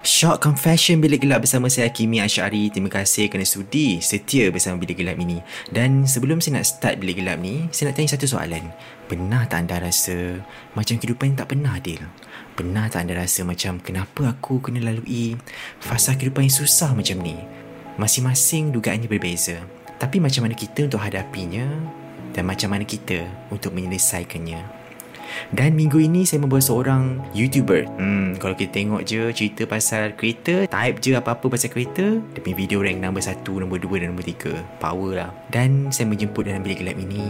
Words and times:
Shock 0.00 0.40
Confession 0.40 0.96
Bilik 1.04 1.28
Gelap 1.28 1.44
bersama 1.44 1.68
saya 1.68 1.92
Kimi 1.92 2.24
Asyari. 2.24 2.72
Terima 2.72 2.88
kasih 2.88 3.28
kerana 3.28 3.44
sudi 3.44 4.00
setia 4.00 4.48
bersama 4.48 4.80
Bilik 4.80 4.96
Gelap 4.96 5.20
ini. 5.20 5.44
Dan 5.68 6.08
sebelum 6.08 6.40
saya 6.40 6.56
nak 6.56 6.72
start 6.72 7.04
Bilik 7.04 7.20
Gelap 7.20 7.36
ni, 7.36 7.68
saya 7.68 7.92
nak 7.92 8.00
tanya 8.00 8.16
satu 8.16 8.24
soalan. 8.24 8.72
Pernah 9.12 9.44
tak 9.44 9.68
anda 9.68 9.76
rasa 9.76 10.40
macam 10.72 10.96
kehidupan 10.96 11.36
tak 11.36 11.52
pernah 11.52 11.76
adil? 11.76 12.00
Pernah 12.56 12.88
tak 12.88 13.04
anda 13.04 13.20
rasa 13.20 13.44
macam 13.44 13.76
kenapa 13.76 14.32
aku 14.32 14.64
kena 14.64 14.88
lalui 14.88 15.36
fasa 15.84 16.16
kehidupan 16.16 16.48
yang 16.48 16.56
susah 16.64 16.96
macam 16.96 17.20
ni? 17.20 17.36
Masing-masing 18.00 18.72
dugaannya 18.72 19.04
berbeza. 19.04 19.60
Tapi 20.00 20.16
macam 20.16 20.48
mana 20.48 20.56
kita 20.56 20.88
untuk 20.88 21.04
hadapinya 21.04 21.68
dan 22.32 22.48
macam 22.48 22.72
mana 22.72 22.88
kita 22.88 23.28
untuk 23.52 23.76
menyelesaikannya? 23.76 24.79
Dan 25.50 25.74
minggu 25.74 25.98
ini 26.00 26.22
saya 26.22 26.42
membawa 26.42 26.62
seorang 26.62 27.18
YouTuber. 27.34 27.90
Hmm, 27.98 28.38
kalau 28.38 28.54
kita 28.54 28.80
tengok 28.80 29.02
je 29.04 29.30
cerita 29.34 29.66
pasal 29.66 30.14
kereta, 30.14 30.70
type 30.70 30.96
je 31.02 31.18
apa-apa 31.18 31.46
pasal 31.50 31.68
kereta, 31.74 32.22
punya 32.40 32.56
video 32.56 32.78
rank 32.80 32.98
nombor 33.02 33.22
1, 33.22 33.44
nombor 33.44 33.78
2 33.82 34.00
dan 34.00 34.06
nombor 34.14 34.26
3. 34.26 34.80
Power 34.80 35.10
lah. 35.18 35.30
Dan 35.52 35.90
saya 35.90 36.06
menjemput 36.08 36.46
dalam 36.46 36.62
bilik 36.62 36.86
gelap 36.86 36.96
ini 36.96 37.26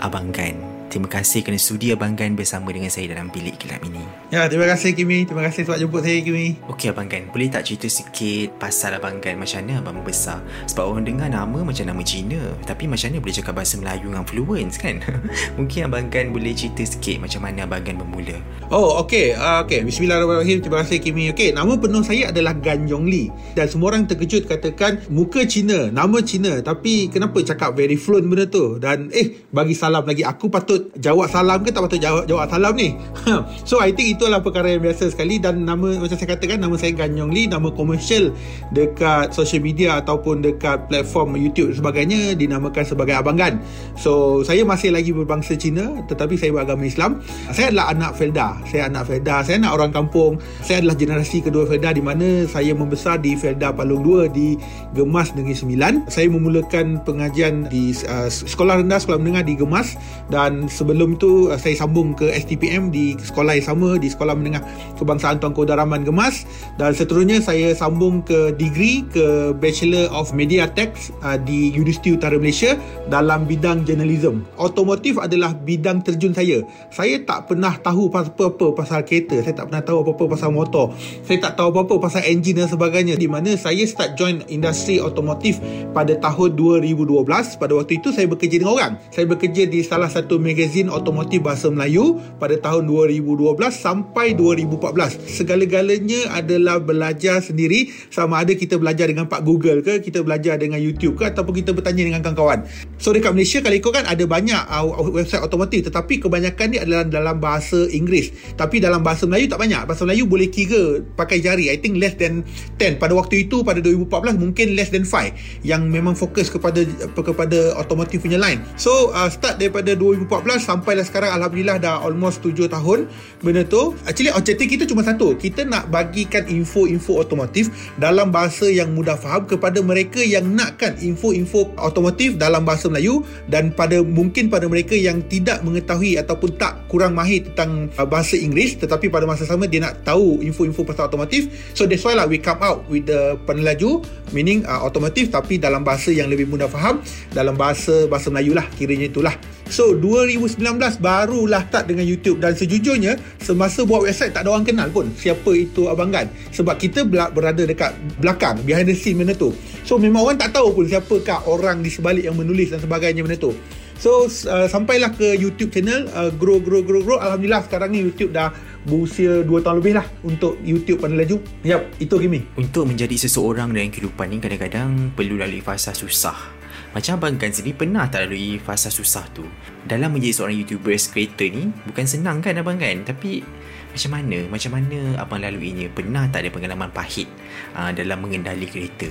Abang 0.00 0.32
Gan. 0.32 0.79
Terima 0.90 1.06
kasih 1.06 1.46
kerana 1.46 1.62
sudi 1.62 1.94
Abang 1.94 2.18
Gan 2.18 2.34
bersama 2.34 2.74
dengan 2.74 2.90
saya 2.90 3.14
dalam 3.14 3.30
bilik 3.30 3.62
gelap 3.62 3.78
ini. 3.86 4.02
Ya, 4.34 4.50
terima 4.50 4.66
kasih 4.66 4.90
Kimi. 4.90 5.22
Terima 5.22 5.46
kasih 5.46 5.62
sebab 5.62 5.78
jemput 5.78 6.02
saya 6.02 6.18
Kimi. 6.18 6.58
Okey 6.66 6.90
Abang 6.90 7.06
Gan, 7.06 7.30
boleh 7.30 7.46
tak 7.46 7.62
cerita 7.62 7.86
sikit 7.86 8.58
pasal 8.58 8.98
Abang 8.98 9.22
Gan 9.22 9.38
macam 9.38 9.62
mana 9.62 9.78
Abang 9.78 10.02
membesar? 10.02 10.42
Sebab 10.66 10.90
orang 10.90 11.06
dengar 11.06 11.30
nama 11.30 11.62
macam 11.62 11.86
nama 11.86 12.02
Cina. 12.02 12.42
Tapi 12.66 12.90
macam 12.90 13.06
mana 13.06 13.22
boleh 13.22 13.34
cakap 13.38 13.54
bahasa 13.54 13.78
Melayu 13.78 14.10
dengan 14.10 14.26
fluent 14.26 14.72
kan? 14.82 14.98
Mungkin 15.62 15.80
Abang 15.86 16.10
Gan 16.10 16.34
boleh 16.34 16.50
cerita 16.58 16.82
sikit 16.82 17.22
macam 17.22 17.46
mana 17.46 17.70
Abang 17.70 17.86
Gan 17.86 17.94
bermula. 17.94 18.42
Oh, 18.74 18.98
okey. 19.06 19.38
Uh, 19.38 19.62
okey. 19.62 19.86
Bismillahirrahmanirrahim. 19.86 20.58
Terima 20.58 20.82
kasih 20.82 20.98
Kimi. 20.98 21.30
Okey, 21.30 21.54
nama 21.54 21.70
penuh 21.78 22.02
saya 22.02 22.34
adalah 22.34 22.58
Gan 22.58 22.90
Yong 22.90 23.06
Li. 23.06 23.30
Dan 23.54 23.70
semua 23.70 23.94
orang 23.94 24.10
terkejut 24.10 24.50
katakan 24.50 25.06
muka 25.06 25.46
Cina, 25.46 25.86
nama 25.94 26.18
Cina. 26.18 26.58
Tapi 26.58 27.14
kenapa 27.14 27.38
cakap 27.46 27.78
very 27.78 27.94
fluent 27.94 28.26
benda 28.26 28.50
tu? 28.50 28.82
Dan 28.82 29.06
eh, 29.14 29.46
bagi 29.54 29.78
salam 29.78 30.02
lagi. 30.02 30.26
Aku 30.26 30.50
patut 30.50 30.79
jawab 30.98 31.28
salam 31.28 31.60
ke 31.64 31.70
tak 31.74 31.84
patut 31.86 32.00
jawab, 32.00 32.24
jawab 32.24 32.46
salam 32.48 32.74
ni? 32.76 32.96
So 33.68 33.78
I 33.82 33.92
think 33.92 34.18
itulah 34.18 34.40
perkara 34.40 34.72
yang 34.72 34.82
biasa 34.82 35.12
sekali 35.12 35.36
dan 35.38 35.64
nama 35.64 35.96
macam 35.98 36.16
saya 36.16 36.36
katakan 36.36 36.58
nama 36.62 36.74
saya 36.78 36.92
Ganyong 36.96 37.30
Lee 37.30 37.46
nama 37.46 37.68
komersial 37.72 38.32
dekat 38.72 39.34
social 39.34 39.62
media 39.62 40.00
ataupun 40.00 40.42
dekat 40.42 40.88
platform 40.88 41.36
YouTube 41.36 41.74
sebagainya 41.76 42.34
dinamakan 42.38 42.82
sebagai 42.86 43.18
Abang 43.18 43.36
Gan. 43.36 43.60
So 43.98 44.42
saya 44.46 44.64
masih 44.64 44.94
lagi 44.94 45.12
berbangsa 45.12 45.58
Cina 45.58 46.00
tetapi 46.06 46.38
saya 46.38 46.54
beragama 46.54 46.86
Islam. 46.86 47.20
Saya 47.50 47.74
adalah 47.74 47.92
anak 47.92 48.12
Felda. 48.16 48.48
Saya 48.70 48.88
anak 48.88 49.10
Felda. 49.10 49.36
Saya 49.44 49.56
anak 49.60 49.72
orang 49.76 49.90
kampung. 49.92 50.32
Saya 50.64 50.80
adalah 50.80 50.96
generasi 50.96 51.42
kedua 51.42 51.66
Felda 51.66 51.90
di 51.92 52.02
mana 52.02 52.46
saya 52.46 52.72
membesar 52.72 53.18
di 53.18 53.34
Felda 53.34 53.74
Palung 53.74 54.06
2 54.06 54.30
di 54.30 54.54
Gemas 54.94 55.34
Negeri 55.34 55.56
Sembilan. 55.58 56.06
Saya 56.06 56.30
memulakan 56.30 57.02
pengajian 57.02 57.66
di 57.66 57.92
uh, 58.06 58.30
sekolah 58.30 58.80
rendah 58.80 58.98
sekolah 59.02 59.18
menengah 59.18 59.44
di 59.44 59.54
Gemas 59.58 59.98
dan 60.30 60.69
sebelum 60.70 61.18
tu 61.18 61.50
uh, 61.50 61.58
saya 61.58 61.74
sambung 61.76 62.14
ke 62.14 62.30
STPM 62.30 62.94
di 62.94 63.18
sekolah 63.18 63.58
yang 63.58 63.66
sama 63.66 63.88
di 63.98 64.08
Sekolah 64.08 64.38
Menengah 64.38 64.62
Kebangsaan 64.96 65.42
Tuanku 65.42 65.66
Daraman 65.66 66.06
Gemas 66.06 66.46
dan 66.78 66.94
seterusnya 66.94 67.42
saya 67.42 67.74
sambung 67.74 68.22
ke 68.22 68.54
degree 68.54 69.04
ke 69.10 69.52
Bachelor 69.58 70.08
of 70.14 70.32
Media 70.32 70.70
Tech 70.70 70.94
uh, 71.20 71.36
di 71.36 71.74
Universiti 71.74 72.14
Utara 72.14 72.38
Malaysia 72.38 72.78
dalam 73.10 73.44
bidang 73.44 73.82
journalism. 73.84 74.46
Otomotif 74.56 75.18
adalah 75.18 75.52
bidang 75.52 76.06
terjun 76.06 76.32
saya. 76.32 76.62
Saya 76.94 77.20
tak 77.26 77.50
pernah 77.50 77.74
tahu 77.76 78.08
apa-apa 78.08 78.72
pasal 78.72 79.02
kereta, 79.02 79.42
saya 79.42 79.54
tak 79.54 79.68
pernah 79.68 79.82
tahu 79.82 80.06
apa-apa 80.06 80.24
pasal 80.38 80.54
motor. 80.54 80.94
Saya 81.26 81.42
tak 81.42 81.58
tahu 81.58 81.74
apa-apa 81.74 82.08
pasal 82.08 82.22
enjin 82.24 82.56
dan 82.56 82.70
sebagainya 82.70 83.18
di 83.18 83.26
mana 83.26 83.58
saya 83.58 83.82
start 83.84 84.14
join 84.14 84.42
industri 84.46 85.02
otomotif 85.02 85.58
pada 85.90 86.14
tahun 86.16 86.54
2012. 86.54 87.26
Pada 87.58 87.72
waktu 87.74 87.98
itu 87.98 88.14
saya 88.14 88.30
bekerja 88.30 88.56
dengan 88.62 88.74
orang. 88.76 88.92
Saya 89.10 89.26
bekerja 89.26 89.66
di 89.66 89.80
salah 89.82 90.08
satu 90.12 90.38
magazine 90.60 90.92
otomotif 90.92 91.40
bahasa 91.40 91.72
Melayu 91.72 92.20
pada 92.36 92.52
tahun 92.60 92.84
2012 92.84 93.56
sampai 93.72 94.36
2014. 94.36 95.40
Segala-galanya 95.40 96.36
adalah 96.36 96.76
belajar 96.76 97.40
sendiri 97.40 97.88
sama 98.12 98.44
ada 98.44 98.52
kita 98.52 98.76
belajar 98.76 99.08
dengan 99.08 99.24
Pak 99.24 99.40
Google 99.40 99.80
ke, 99.80 100.04
kita 100.04 100.20
belajar 100.20 100.60
dengan 100.60 100.76
YouTube 100.76 101.16
ke 101.16 101.32
ataupun 101.32 101.64
kita 101.64 101.72
bertanya 101.72 102.04
dengan 102.04 102.20
kawan-kawan. 102.20 102.68
So 103.00 103.16
dekat 103.16 103.32
Malaysia 103.32 103.64
kalau 103.64 103.72
ikut 103.72 103.92
kan 103.96 104.04
ada 104.04 104.20
banyak 104.28 104.60
uh, 104.68 104.84
website 105.08 105.40
otomotif 105.40 105.88
tetapi 105.88 106.20
kebanyakan 106.20 106.76
ni 106.76 106.76
adalah 106.76 107.08
dalam 107.08 107.40
bahasa 107.40 107.88
Inggeris. 107.88 108.52
Tapi 108.60 108.84
dalam 108.84 109.00
bahasa 109.00 109.24
Melayu 109.24 109.48
tak 109.48 109.64
banyak. 109.64 109.80
Bahasa 109.88 110.04
Melayu 110.04 110.28
boleh 110.28 110.52
kira 110.52 111.00
pakai 111.16 111.40
jari. 111.40 111.72
I 111.72 111.80
think 111.80 111.96
less 111.96 112.20
than 112.20 112.44
10. 112.76 113.00
Pada 113.00 113.16
waktu 113.16 113.48
itu 113.48 113.64
pada 113.64 113.80
2014 113.80 114.36
mungkin 114.36 114.76
less 114.76 114.92
than 114.92 115.08
5 115.08 115.64
yang 115.64 115.88
memang 115.88 116.12
fokus 116.12 116.52
kepada 116.52 116.84
kepada 117.16 117.80
otomotif 117.80 118.20
punya 118.20 118.36
line. 118.36 118.60
So 118.76 119.08
uh, 119.16 119.32
start 119.32 119.56
daripada 119.56 119.96
2014 119.96 120.49
sampai 120.49 120.49
sampailah 120.58 121.04
sekarang 121.06 121.30
Alhamdulillah 121.36 121.78
dah 121.78 122.00
almost 122.02 122.42
7 122.42 122.66
tahun 122.66 123.06
benda 123.44 123.62
tu. 123.62 123.94
Actually 124.08 124.32
objektif 124.34 124.66
kita 124.66 124.84
cuma 124.88 125.04
satu. 125.04 125.36
Kita 125.36 125.62
nak 125.68 125.92
bagikan 125.92 126.48
info-info 126.48 127.20
otomotif 127.20 127.68
dalam 128.00 128.32
bahasa 128.32 128.66
yang 128.66 128.96
mudah 128.96 129.14
faham 129.14 129.46
kepada 129.46 129.78
mereka 129.84 130.18
yang 130.18 130.48
nakkan 130.56 130.96
info-info 130.98 131.70
otomotif 131.78 132.40
dalam 132.40 132.64
bahasa 132.64 132.90
Melayu 132.90 133.22
dan 133.46 133.70
pada 133.70 134.00
mungkin 134.00 134.48
pada 134.48 134.66
mereka 134.66 134.96
yang 134.96 135.22
tidak 135.28 135.60
mengetahui 135.62 136.16
ataupun 136.16 136.56
tak 136.56 136.80
kurang 136.88 137.12
mahir 137.12 137.46
tentang 137.52 137.92
uh, 138.00 138.08
bahasa 138.08 138.34
Inggeris 138.34 138.80
tetapi 138.80 139.12
pada 139.12 139.28
masa 139.28 139.44
sama 139.44 139.68
dia 139.68 139.84
nak 139.84 140.02
tahu 140.02 140.40
info-info 140.40 140.82
pasal 140.82 141.06
otomotif. 141.06 141.52
So 141.76 141.84
that's 141.84 142.02
why 142.02 142.16
lah 142.16 142.24
we 142.24 142.40
come 142.40 142.64
out 142.64 142.88
with 142.88 143.06
the 143.06 143.36
penelaju 143.44 144.02
meaning 144.32 144.64
uh, 144.64 144.82
otomotif 144.82 145.28
tapi 145.28 145.60
dalam 145.60 145.84
bahasa 145.84 146.08
yang 146.14 146.32
lebih 146.32 146.48
mudah 146.48 146.70
faham 146.70 147.02
dalam 147.34 147.58
bahasa 147.58 148.06
bahasa 148.08 148.32
Melayu 148.32 148.56
lah 148.56 148.64
kiranya 148.78 149.10
itulah 149.10 149.34
so 149.70 149.96
2019 149.96 150.58
barulah 151.00 151.64
start 151.70 151.88
dengan 151.88 152.04
YouTube. 152.04 152.42
Dan 152.42 152.52
sejujurnya 152.52 153.16
semasa 153.40 153.86
buat 153.86 154.04
website 154.04 154.34
tak 154.34 154.44
ada 154.44 154.52
orang 154.52 154.66
kenal 154.66 154.90
pun 154.90 155.08
siapa 155.14 155.54
itu 155.54 155.86
Abang 155.86 156.12
Gan. 156.12 156.28
Sebab 156.52 156.76
kita 156.76 157.06
berada 157.06 157.62
dekat 157.62 157.94
belakang 158.18 158.60
behind 158.66 158.90
the 158.90 158.96
scene 158.98 159.16
benda 159.16 159.32
tu. 159.32 159.54
So 159.86 159.96
memang 159.96 160.26
orang 160.26 160.38
tak 160.42 160.52
tahu 160.52 160.74
pun 160.76 160.84
siapakah 160.90 161.46
orang 161.48 161.80
di 161.80 161.88
sebalik 161.88 162.26
yang 162.26 162.36
menulis 162.36 162.74
dan 162.74 162.82
sebagainya 162.82 163.24
benda 163.24 163.38
tu. 163.38 163.54
So 164.00 164.26
uh, 164.26 164.64
sampailah 164.64 165.12
ke 165.12 165.36
YouTube 165.36 165.76
channel 165.76 166.08
uh, 166.16 166.32
grow 166.34 166.58
grow 166.58 166.80
grow 166.80 167.04
grow. 167.04 167.20
Alhamdulillah 167.20 167.64
sekarang 167.68 167.92
ni 167.92 168.00
YouTube 168.04 168.32
dah 168.32 168.48
berusia 168.88 169.44
2 169.44 169.48
tahun 169.60 169.76
lebih 169.84 169.94
lah 170.00 170.06
untuk 170.24 170.56
YouTube 170.64 171.04
pada 171.04 171.12
laju. 171.12 171.36
Yap 171.62 172.00
itu 172.00 172.14
Kimi. 172.16 172.40
Untuk 172.56 172.88
menjadi 172.88 173.16
seseorang 173.20 173.70
dalam 173.76 173.92
kehidupan 173.92 174.32
ni 174.32 174.40
kadang-kadang 174.40 175.12
perlu 175.12 175.36
lalui 175.36 175.60
fasa 175.60 175.92
susah 175.92 176.59
macam 176.90 177.22
Abang 177.22 177.38
Gan 177.38 177.54
sendiri 177.54 177.86
pernah 177.86 178.10
tak 178.10 178.26
lalui 178.26 178.58
fasa 178.58 178.90
susah 178.90 179.22
tu? 179.30 179.46
Dalam 179.86 180.10
menjadi 180.10 180.42
seorang 180.42 180.56
YouTuber 180.58 180.94
creator 180.98 181.48
ni, 181.50 181.70
bukan 181.86 182.06
senang 182.06 182.42
kan 182.42 182.58
Abang 182.58 182.82
Gan? 182.82 183.06
Tapi 183.06 183.46
macam 183.90 184.10
mana? 184.14 184.38
Macam 184.50 184.70
mana 184.74 184.98
Abang 185.18 185.42
laluinya? 185.42 185.86
Pernah 185.90 186.26
tak 186.30 186.46
ada 186.46 186.50
pengalaman 186.50 186.90
pahit 186.90 187.30
uh, 187.78 187.90
dalam 187.94 188.22
mengendali 188.22 188.66
kereta? 188.66 189.10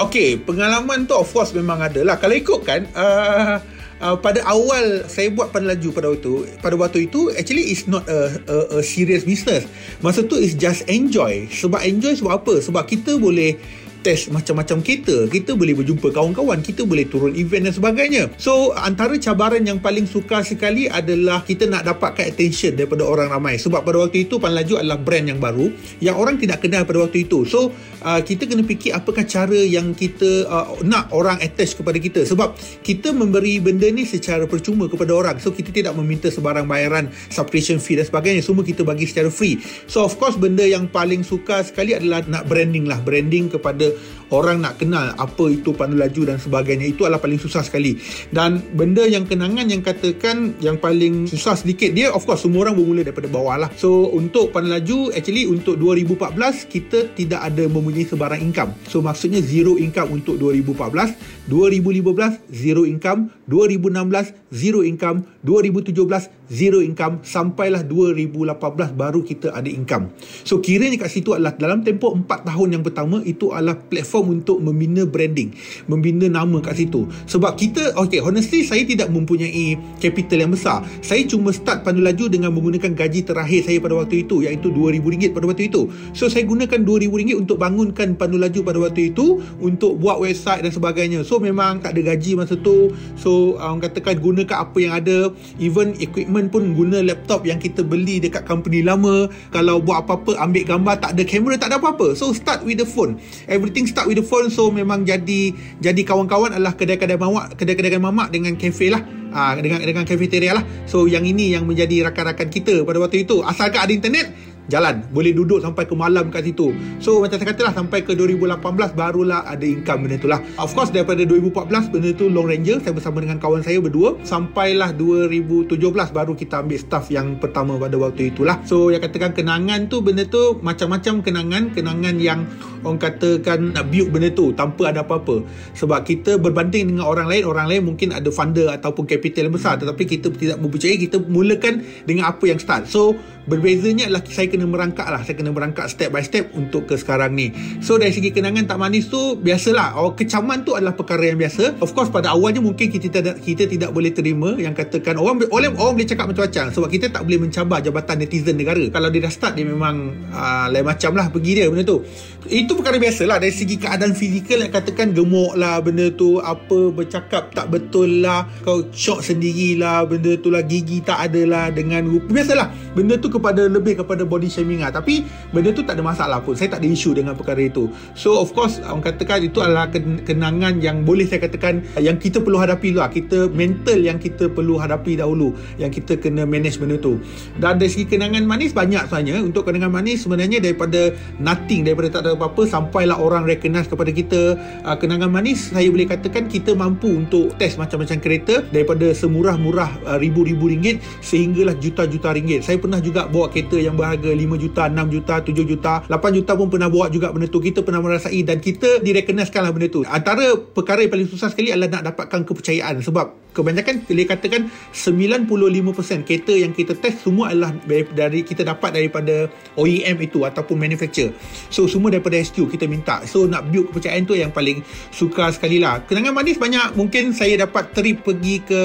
Okay, 0.00 0.40
pengalaman 0.40 1.04
tu 1.04 1.12
of 1.12 1.28
course 1.28 1.52
memang 1.52 1.84
ada 1.84 2.00
lah. 2.00 2.16
Kalau 2.16 2.32
ikut 2.32 2.60
kan, 2.64 2.88
uh, 2.96 3.60
uh, 4.00 4.16
pada 4.16 4.40
awal 4.48 5.04
saya 5.04 5.28
buat 5.28 5.52
penlaju 5.52 5.88
pada 5.92 6.08
waktu 6.08 6.32
pada 6.64 6.74
waktu 6.80 6.98
itu 7.06 7.28
actually 7.36 7.68
is 7.68 7.84
not 7.84 8.02
a, 8.08 8.32
a, 8.48 8.56
a 8.76 8.84
serious 8.84 9.28
business. 9.28 9.68
Masa 10.00 10.24
tu 10.24 10.40
is 10.40 10.56
just 10.56 10.88
enjoy. 10.88 11.44
Sebab 11.52 11.84
enjoy 11.84 12.16
sebab 12.16 12.40
apa? 12.40 12.64
Sebab 12.64 12.88
kita 12.88 13.20
boleh 13.20 13.60
test 14.00 14.32
macam-macam 14.32 14.80
kereta 14.80 15.28
kita 15.28 15.56
boleh 15.56 15.76
berjumpa 15.76 16.12
kawan-kawan 16.12 16.60
kita 16.64 16.84
boleh 16.84 17.06
turun 17.06 17.32
event 17.36 17.68
dan 17.68 17.74
sebagainya. 17.74 18.22
So 18.36 18.72
antara 18.76 19.16
cabaran 19.20 19.64
yang 19.66 19.82
paling 19.82 20.06
sukar 20.08 20.46
sekali 20.46 20.86
adalah 20.86 21.42
kita 21.44 21.66
nak 21.66 21.84
dapatkan 21.86 22.30
attention 22.30 22.78
daripada 22.78 23.04
orang 23.04 23.28
ramai. 23.28 23.60
Sebab 23.60 23.84
pada 23.84 24.02
waktu 24.06 24.28
itu 24.28 24.40
Pan 24.40 24.54
Laju 24.54 24.80
adalah 24.80 24.98
brand 24.98 25.26
yang 25.26 25.38
baru 25.42 25.72
yang 26.00 26.16
orang 26.16 26.40
tidak 26.40 26.64
kenal 26.64 26.86
pada 26.86 27.04
waktu 27.04 27.28
itu. 27.28 27.44
So 27.44 27.74
uh, 28.02 28.20
kita 28.22 28.46
kena 28.48 28.64
fikir 28.64 28.96
apakah 28.96 29.26
cara 29.26 29.60
yang 29.60 29.92
kita 29.92 30.48
uh, 30.48 30.80
nak 30.86 31.12
orang 31.12 31.42
attach 31.42 31.76
kepada 31.76 31.98
kita. 32.00 32.24
Sebab 32.24 32.56
kita 32.86 33.12
memberi 33.12 33.60
benda 33.60 33.90
ni 33.90 34.06
secara 34.08 34.46
percuma 34.46 34.86
kepada 34.86 35.12
orang. 35.12 35.36
So 35.42 35.52
kita 35.52 35.74
tidak 35.74 35.92
meminta 35.98 36.32
sebarang 36.32 36.64
bayaran 36.64 37.12
subscription 37.28 37.82
fee 37.82 38.00
dan 38.00 38.06
sebagainya. 38.06 38.40
Semua 38.46 38.64
kita 38.64 38.86
bagi 38.86 39.04
secara 39.04 39.28
free. 39.28 39.60
So 39.90 40.06
of 40.06 40.16
course 40.16 40.38
benda 40.38 40.64
yang 40.64 40.88
paling 40.88 41.26
suka 41.26 41.66
sekali 41.66 41.92
adalah 41.92 42.24
nak 42.26 42.46
branding 42.46 42.86
lah. 42.88 43.02
Branding 43.02 43.52
kepada 43.52 43.89
orang 44.30 44.62
nak 44.62 44.78
kenal 44.78 45.12
apa 45.18 45.44
itu 45.50 45.74
pandu 45.74 45.98
laju 45.98 46.22
dan 46.34 46.38
sebagainya 46.38 46.86
itu 46.90 47.04
adalah 47.04 47.20
paling 47.20 47.38
susah 47.38 47.66
sekali. 47.66 47.98
Dan 48.30 48.62
benda 48.74 49.04
yang 49.04 49.26
kenangan 49.26 49.68
yang 49.68 49.82
katakan 49.82 50.56
yang 50.62 50.78
paling 50.78 51.26
susah 51.26 51.58
sedikit 51.58 51.92
dia 51.92 52.14
of 52.14 52.22
course 52.24 52.46
semua 52.46 52.66
orang 52.70 52.78
bermula 52.78 53.02
daripada 53.02 53.28
bawah 53.28 53.66
lah. 53.66 53.70
So 53.76 54.08
untuk 54.14 54.54
pandu 54.54 54.72
laju 54.72 55.10
actually 55.12 55.50
untuk 55.50 55.76
2014 55.76 56.70
kita 56.70 56.98
tidak 57.14 57.40
ada 57.42 57.66
mempunyai 57.66 58.06
sebarang 58.06 58.40
income. 58.40 58.72
So 58.86 59.02
maksudnya 59.02 59.42
zero 59.42 59.76
income 59.76 60.22
untuk 60.22 60.38
2014 60.38 61.50
2015 61.50 62.54
zero 62.54 62.86
income 62.86 63.34
2016 63.50 64.39
zero 64.50 64.82
income 64.82 65.24
2017 65.46 66.40
zero 66.50 66.82
income 66.82 67.22
sampailah 67.22 67.86
2018 67.86 68.58
baru 68.98 69.22
kita 69.22 69.54
ada 69.54 69.70
income. 69.70 70.10
So 70.42 70.58
kiranya 70.58 70.98
kat 70.98 71.14
situ 71.14 71.30
adalah 71.30 71.54
dalam 71.54 71.86
tempoh 71.86 72.10
4 72.12 72.26
tahun 72.26 72.68
yang 72.74 72.82
pertama 72.82 73.22
itu 73.22 73.54
adalah 73.54 73.78
platform 73.78 74.42
untuk 74.42 74.58
membina 74.58 75.06
branding 75.06 75.54
membina 75.86 76.26
nama 76.26 76.58
kat 76.58 76.74
situ. 76.82 77.06
Sebab 77.30 77.54
kita 77.54 77.94
okay 77.94 78.18
honestly 78.18 78.66
saya 78.66 78.82
tidak 78.82 79.08
mempunyai 79.14 79.78
capital 80.02 80.42
yang 80.42 80.52
besar. 80.52 80.82
Saya 81.00 81.22
cuma 81.30 81.54
start 81.54 81.86
pandu 81.86 82.02
laju 82.02 82.26
dengan 82.26 82.50
menggunakan 82.50 82.92
gaji 82.98 83.22
terakhir 83.22 83.70
saya 83.70 83.78
pada 83.78 83.94
waktu 83.94 84.26
itu 84.26 84.42
iaitu 84.42 84.74
RM2,000 84.74 85.30
pada 85.30 85.46
waktu 85.46 85.70
itu. 85.70 85.86
So 86.12 86.26
saya 86.26 86.42
gunakan 86.50 86.82
RM2,000 86.82 87.38
untuk 87.38 87.62
bangunkan 87.62 88.18
pandu 88.18 88.42
laju 88.42 88.60
pada 88.66 88.78
waktu 88.82 89.14
itu 89.14 89.38
untuk 89.62 90.02
buat 90.02 90.18
website 90.18 90.66
dan 90.66 90.74
sebagainya. 90.74 91.22
So 91.22 91.38
memang 91.38 91.78
tak 91.78 91.94
ada 91.94 92.10
gaji 92.10 92.34
masa 92.34 92.58
tu. 92.58 92.90
So 93.14 93.54
orang 93.54 93.86
katakan 93.86 94.18
gunakan 94.40 94.58
apa 94.64 94.78
yang 94.80 94.92
ada. 94.96 95.18
Even 95.60 95.92
equipment 96.00 96.48
pun 96.48 96.72
guna 96.72 97.04
laptop 97.04 97.44
yang 97.44 97.60
kita 97.60 97.84
beli 97.84 98.18
dekat 98.18 98.48
company 98.48 98.80
lama. 98.80 99.28
Kalau 99.52 99.84
buat 99.84 100.08
apa-apa 100.08 100.40
ambil 100.40 100.64
gambar 100.64 100.94
tak 100.96 101.10
ada 101.16 101.22
kamera 101.28 101.54
tak 101.60 101.68
ada 101.70 101.76
apa-apa. 101.76 102.16
So 102.16 102.32
start 102.32 102.64
with 102.64 102.80
the 102.80 102.88
phone. 102.88 103.20
Everything 103.44 103.84
start 103.84 104.08
with 104.08 104.16
the 104.16 104.26
phone. 104.26 104.48
So 104.48 104.72
memang 104.72 105.04
jadi 105.04 105.52
jadi 105.78 106.00
kawan-kawan 106.08 106.56
adalah 106.56 106.72
kedai-kedai 106.72 107.20
mamak 107.20 107.60
kedai-kedai 107.60 108.00
mamak 108.00 108.32
dengan 108.32 108.56
kafe 108.56 108.88
lah. 108.88 109.04
Ha, 109.30 109.54
dengan 109.62 109.78
dengan 109.86 110.02
cafeteria 110.02 110.58
lah. 110.58 110.64
So 110.90 111.06
yang 111.06 111.22
ini 111.22 111.54
yang 111.54 111.62
menjadi 111.62 112.10
rakan-rakan 112.10 112.50
kita 112.50 112.82
pada 112.82 112.98
waktu 112.98 113.22
itu. 113.22 113.46
Asalkan 113.46 113.86
ada 113.86 113.92
internet 113.94 114.26
jalan. 114.70 115.02
Boleh 115.10 115.34
duduk 115.34 115.58
sampai 115.58 115.84
ke 115.84 115.94
malam 115.98 116.30
kat 116.30 116.46
situ. 116.46 116.72
So 117.02 117.18
macam 117.18 117.36
saya 117.36 117.50
katalah 117.50 117.74
sampai 117.74 118.06
ke 118.06 118.14
2018 118.14 118.94
barulah 118.94 119.42
ada 119.44 119.66
income 119.66 120.06
benda 120.06 120.16
tu 120.16 120.30
lah 120.30 120.40
of 120.56 120.70
course 120.72 120.94
daripada 120.94 121.26
2014 121.26 121.90
benda 121.90 122.10
tu 122.14 122.30
long 122.30 122.46
ranger. 122.46 122.78
Saya 122.80 122.94
bersama 122.94 123.18
dengan 123.18 123.42
kawan 123.42 123.66
saya 123.66 123.82
berdua. 123.82 124.16
Sampailah 124.22 124.94
2017 124.94 125.74
baru 125.90 126.32
kita 126.38 126.62
ambil 126.62 126.78
staff 126.78 127.10
yang 127.10 127.36
pertama 127.42 127.76
pada 127.76 127.98
waktu 127.98 128.30
itulah. 128.30 128.62
So 128.62 128.94
yang 128.94 129.02
katakan 129.02 129.34
kenangan 129.34 129.90
tu 129.90 130.00
benda 130.00 130.22
tu 130.24 130.62
macam-macam 130.62 131.20
kenangan. 131.20 131.74
Kenangan 131.74 132.16
yang 132.22 132.46
orang 132.86 133.00
katakan 133.02 133.74
nak 133.74 133.90
build 133.90 134.14
benda 134.14 134.30
tu 134.30 134.54
tanpa 134.54 134.94
ada 134.94 135.02
apa-apa. 135.02 135.42
Sebab 135.74 136.06
kita 136.06 136.38
berbanding 136.38 136.94
dengan 136.94 137.10
orang 137.10 137.26
lain 137.26 137.42
orang 137.48 137.66
lain 137.66 137.82
mungkin 137.88 138.14
ada 138.14 138.28
funder 138.30 138.70
ataupun 138.70 139.08
capital 139.08 139.50
yang 139.50 139.56
besar. 139.56 139.74
Tetapi 139.80 140.02
kita 140.06 140.30
tidak 140.36 140.56
mempercayai 140.62 140.98
kita 141.00 141.18
mulakan 141.18 141.82
dengan 142.04 142.30
apa 142.30 142.44
yang 142.46 142.60
start. 142.60 142.86
So 142.86 143.16
berbezanya 143.48 144.08
adalah 144.10 144.22
saya 144.28 144.48
kena 144.52 144.68
merangkak 144.68 145.08
lah. 145.08 145.20
Saya 145.24 145.36
kena 145.38 145.50
merangkak 145.50 145.88
step 145.88 146.12
by 146.12 146.22
step 146.22 146.52
untuk 146.52 146.86
ke 146.90 146.94
sekarang 147.00 147.32
ni. 147.32 147.52
So 147.80 147.96
dari 147.96 148.12
segi 148.12 148.34
kenangan 148.34 148.68
tak 148.68 148.76
manis 148.76 149.08
tu 149.08 149.38
biasalah. 149.40 149.96
Oh, 149.96 150.12
kecaman 150.12 150.62
tu 150.62 150.76
adalah 150.76 150.92
perkara 150.94 151.32
yang 151.32 151.40
biasa. 151.40 151.80
Of 151.80 151.96
course 151.96 152.12
pada 152.12 152.36
awalnya 152.36 152.60
mungkin 152.62 152.92
kita 152.92 153.08
tidak 153.10 153.40
kita 153.40 153.64
tidak 153.66 153.90
boleh 153.90 154.12
terima 154.12 154.54
yang 154.60 154.76
katakan 154.76 155.16
orang 155.16 155.42
orang, 155.48 155.74
orang 155.78 155.94
boleh 155.96 156.08
cakap 156.08 156.28
macam-macam. 156.30 156.64
Sebab 156.70 156.88
kita 156.92 157.06
tak 157.08 157.22
boleh 157.24 157.38
mencabar 157.40 157.78
jabatan 157.80 158.16
netizen 158.20 158.54
negara. 158.60 158.84
Kalau 158.92 159.08
dia 159.08 159.20
dah 159.24 159.32
start 159.32 159.52
dia 159.56 159.66
memang 159.66 160.28
uh, 160.30 160.66
lain 160.70 160.86
macam 160.86 161.16
lah. 161.16 161.26
Pergi 161.32 161.50
dia 161.56 161.66
benda 161.66 161.84
tu. 161.88 162.04
Itu 162.48 162.72
perkara 162.76 162.96
biasa 162.96 163.28
lah 163.28 163.36
dari 163.36 163.52
segi 163.52 163.76
keadaan 163.76 164.16
fizikal 164.16 164.64
yang 164.64 164.72
katakan 164.72 165.12
gemuk 165.16 165.56
lah 165.56 165.80
benda 165.82 166.12
tu. 166.14 166.38
Apa 166.38 166.94
bercakap 166.94 167.50
tak 167.56 167.72
betul 167.72 168.22
lah. 168.22 168.46
Kau 168.62 168.86
shock 168.94 169.24
sendirilah 169.24 170.06
benda 170.06 170.36
tu 170.38 170.52
lah. 170.52 170.62
Gigi 170.62 171.02
tak 171.02 171.30
ada 171.30 171.42
lah 171.48 171.66
dengan 171.74 172.06
biasalah. 172.06 172.94
Benda 172.94 173.18
tu 173.18 173.32
kepada 173.40 173.66
lebih 173.66 174.04
kepada 174.04 174.22
body 174.28 174.52
shaming 174.52 174.84
lah. 174.84 174.92
Tapi 174.92 175.24
benda 175.50 175.72
tu 175.72 175.80
tak 175.80 175.96
ada 175.96 176.04
masalah 176.04 176.38
pun. 176.44 176.52
Saya 176.52 176.76
tak 176.76 176.84
ada 176.84 176.88
isu 176.92 177.16
dengan 177.16 177.32
perkara 177.32 177.64
itu. 177.64 177.88
So 178.12 178.36
of 178.36 178.52
course 178.52 178.78
orang 178.84 179.00
katakan 179.00 179.40
itu 179.48 179.64
adalah 179.64 179.88
kenangan 180.28 180.78
yang 180.84 181.02
boleh 181.08 181.24
saya 181.24 181.40
katakan 181.48 181.80
yang 181.96 182.20
kita 182.20 182.44
perlu 182.44 182.60
hadapi 182.60 182.92
lah. 182.92 183.08
Kita 183.08 183.48
mental 183.48 183.98
yang 184.04 184.20
kita 184.20 184.52
perlu 184.52 184.76
hadapi 184.76 185.16
dahulu. 185.16 185.56
Yang 185.80 186.04
kita 186.04 186.20
kena 186.20 186.44
manage 186.44 186.76
benda 186.76 187.00
tu. 187.00 187.16
Dan 187.56 187.80
dari 187.80 187.88
segi 187.88 188.06
kenangan 188.06 188.44
manis 188.44 188.76
banyak 188.76 189.08
sebenarnya. 189.08 189.40
Untuk 189.40 189.64
kenangan 189.64 189.88
manis 189.88 190.28
sebenarnya 190.28 190.60
daripada 190.60 191.16
nothing 191.40 191.88
daripada 191.88 192.20
tak 192.20 192.20
ada 192.28 192.30
apa-apa 192.36 192.68
sampailah 192.68 193.16
orang 193.16 193.48
recognize 193.48 193.88
kepada 193.88 194.12
kita. 194.12 194.40
Uh, 194.84 194.96
kenangan 195.00 195.32
manis 195.32 195.72
saya 195.72 195.88
boleh 195.88 196.06
katakan 196.06 196.46
kita 196.46 196.76
mampu 196.76 197.08
untuk 197.08 197.56
test 197.56 197.80
macam-macam 197.80 198.18
kereta 198.20 198.62
daripada 198.68 199.10
semurah-murah 199.16 199.90
uh, 200.06 200.18
ribu-ribu 200.20 200.68
ringgit 200.68 201.00
sehinggalah 201.24 201.76
juta-juta 201.78 202.34
ringgit. 202.36 202.60
Saya 202.66 202.76
pernah 202.76 203.00
juga 203.00 203.19
bawa 203.28 203.52
kereta 203.52 203.76
yang 203.76 203.98
berharga 203.98 204.30
5 204.32 204.62
juta, 204.62 204.82
6 204.88 205.12
juta, 205.12 205.34
7 205.42 205.52
juta, 205.66 205.92
8 206.06 206.36
juta 206.36 206.52
pun 206.56 206.68
pernah 206.72 206.88
bawa 206.88 207.12
juga 207.12 207.28
benda 207.34 207.50
tu. 207.50 207.58
Kita 207.60 207.84
pernah 207.84 208.00
merasai 208.00 208.40
dan 208.46 208.62
kita 208.62 209.02
direkenaskan 209.02 209.66
lah 209.66 209.72
benda 209.74 209.90
tu. 209.90 210.06
Antara 210.06 210.56
perkara 210.56 211.04
yang 211.04 211.12
paling 211.12 211.28
susah 211.28 211.52
sekali 211.52 211.74
adalah 211.74 212.00
nak 212.00 212.14
dapatkan 212.14 212.46
kepercayaan 212.46 213.02
sebab 213.04 213.50
kebanyakan 213.50 214.06
boleh 214.06 214.26
katakan 214.30 214.70
95% 214.94 216.22
kereta 216.22 216.52
yang 216.54 216.70
kita 216.70 216.94
test 216.94 217.26
semua 217.26 217.50
adalah 217.50 217.74
dari 218.14 218.46
kita 218.46 218.62
dapat 218.62 218.94
daripada 218.94 219.50
OEM 219.74 220.16
itu 220.22 220.46
ataupun 220.46 220.78
manufacturer. 220.78 221.34
So 221.68 221.90
semua 221.90 222.14
daripada 222.14 222.38
SQ 222.38 222.70
kita 222.70 222.86
minta. 222.86 223.26
So 223.26 223.50
nak 223.50 223.68
build 223.68 223.90
kepercayaan 223.90 224.24
tu 224.24 224.38
yang 224.38 224.54
paling 224.54 224.86
suka 225.10 225.50
sekali 225.50 225.82
lah. 225.82 226.06
Kenangan 226.06 226.32
manis 226.32 226.56
banyak. 226.56 226.94
Mungkin 226.94 227.34
saya 227.34 227.58
dapat 227.58 227.90
trip 227.90 228.22
pergi 228.22 228.62
ke 228.62 228.80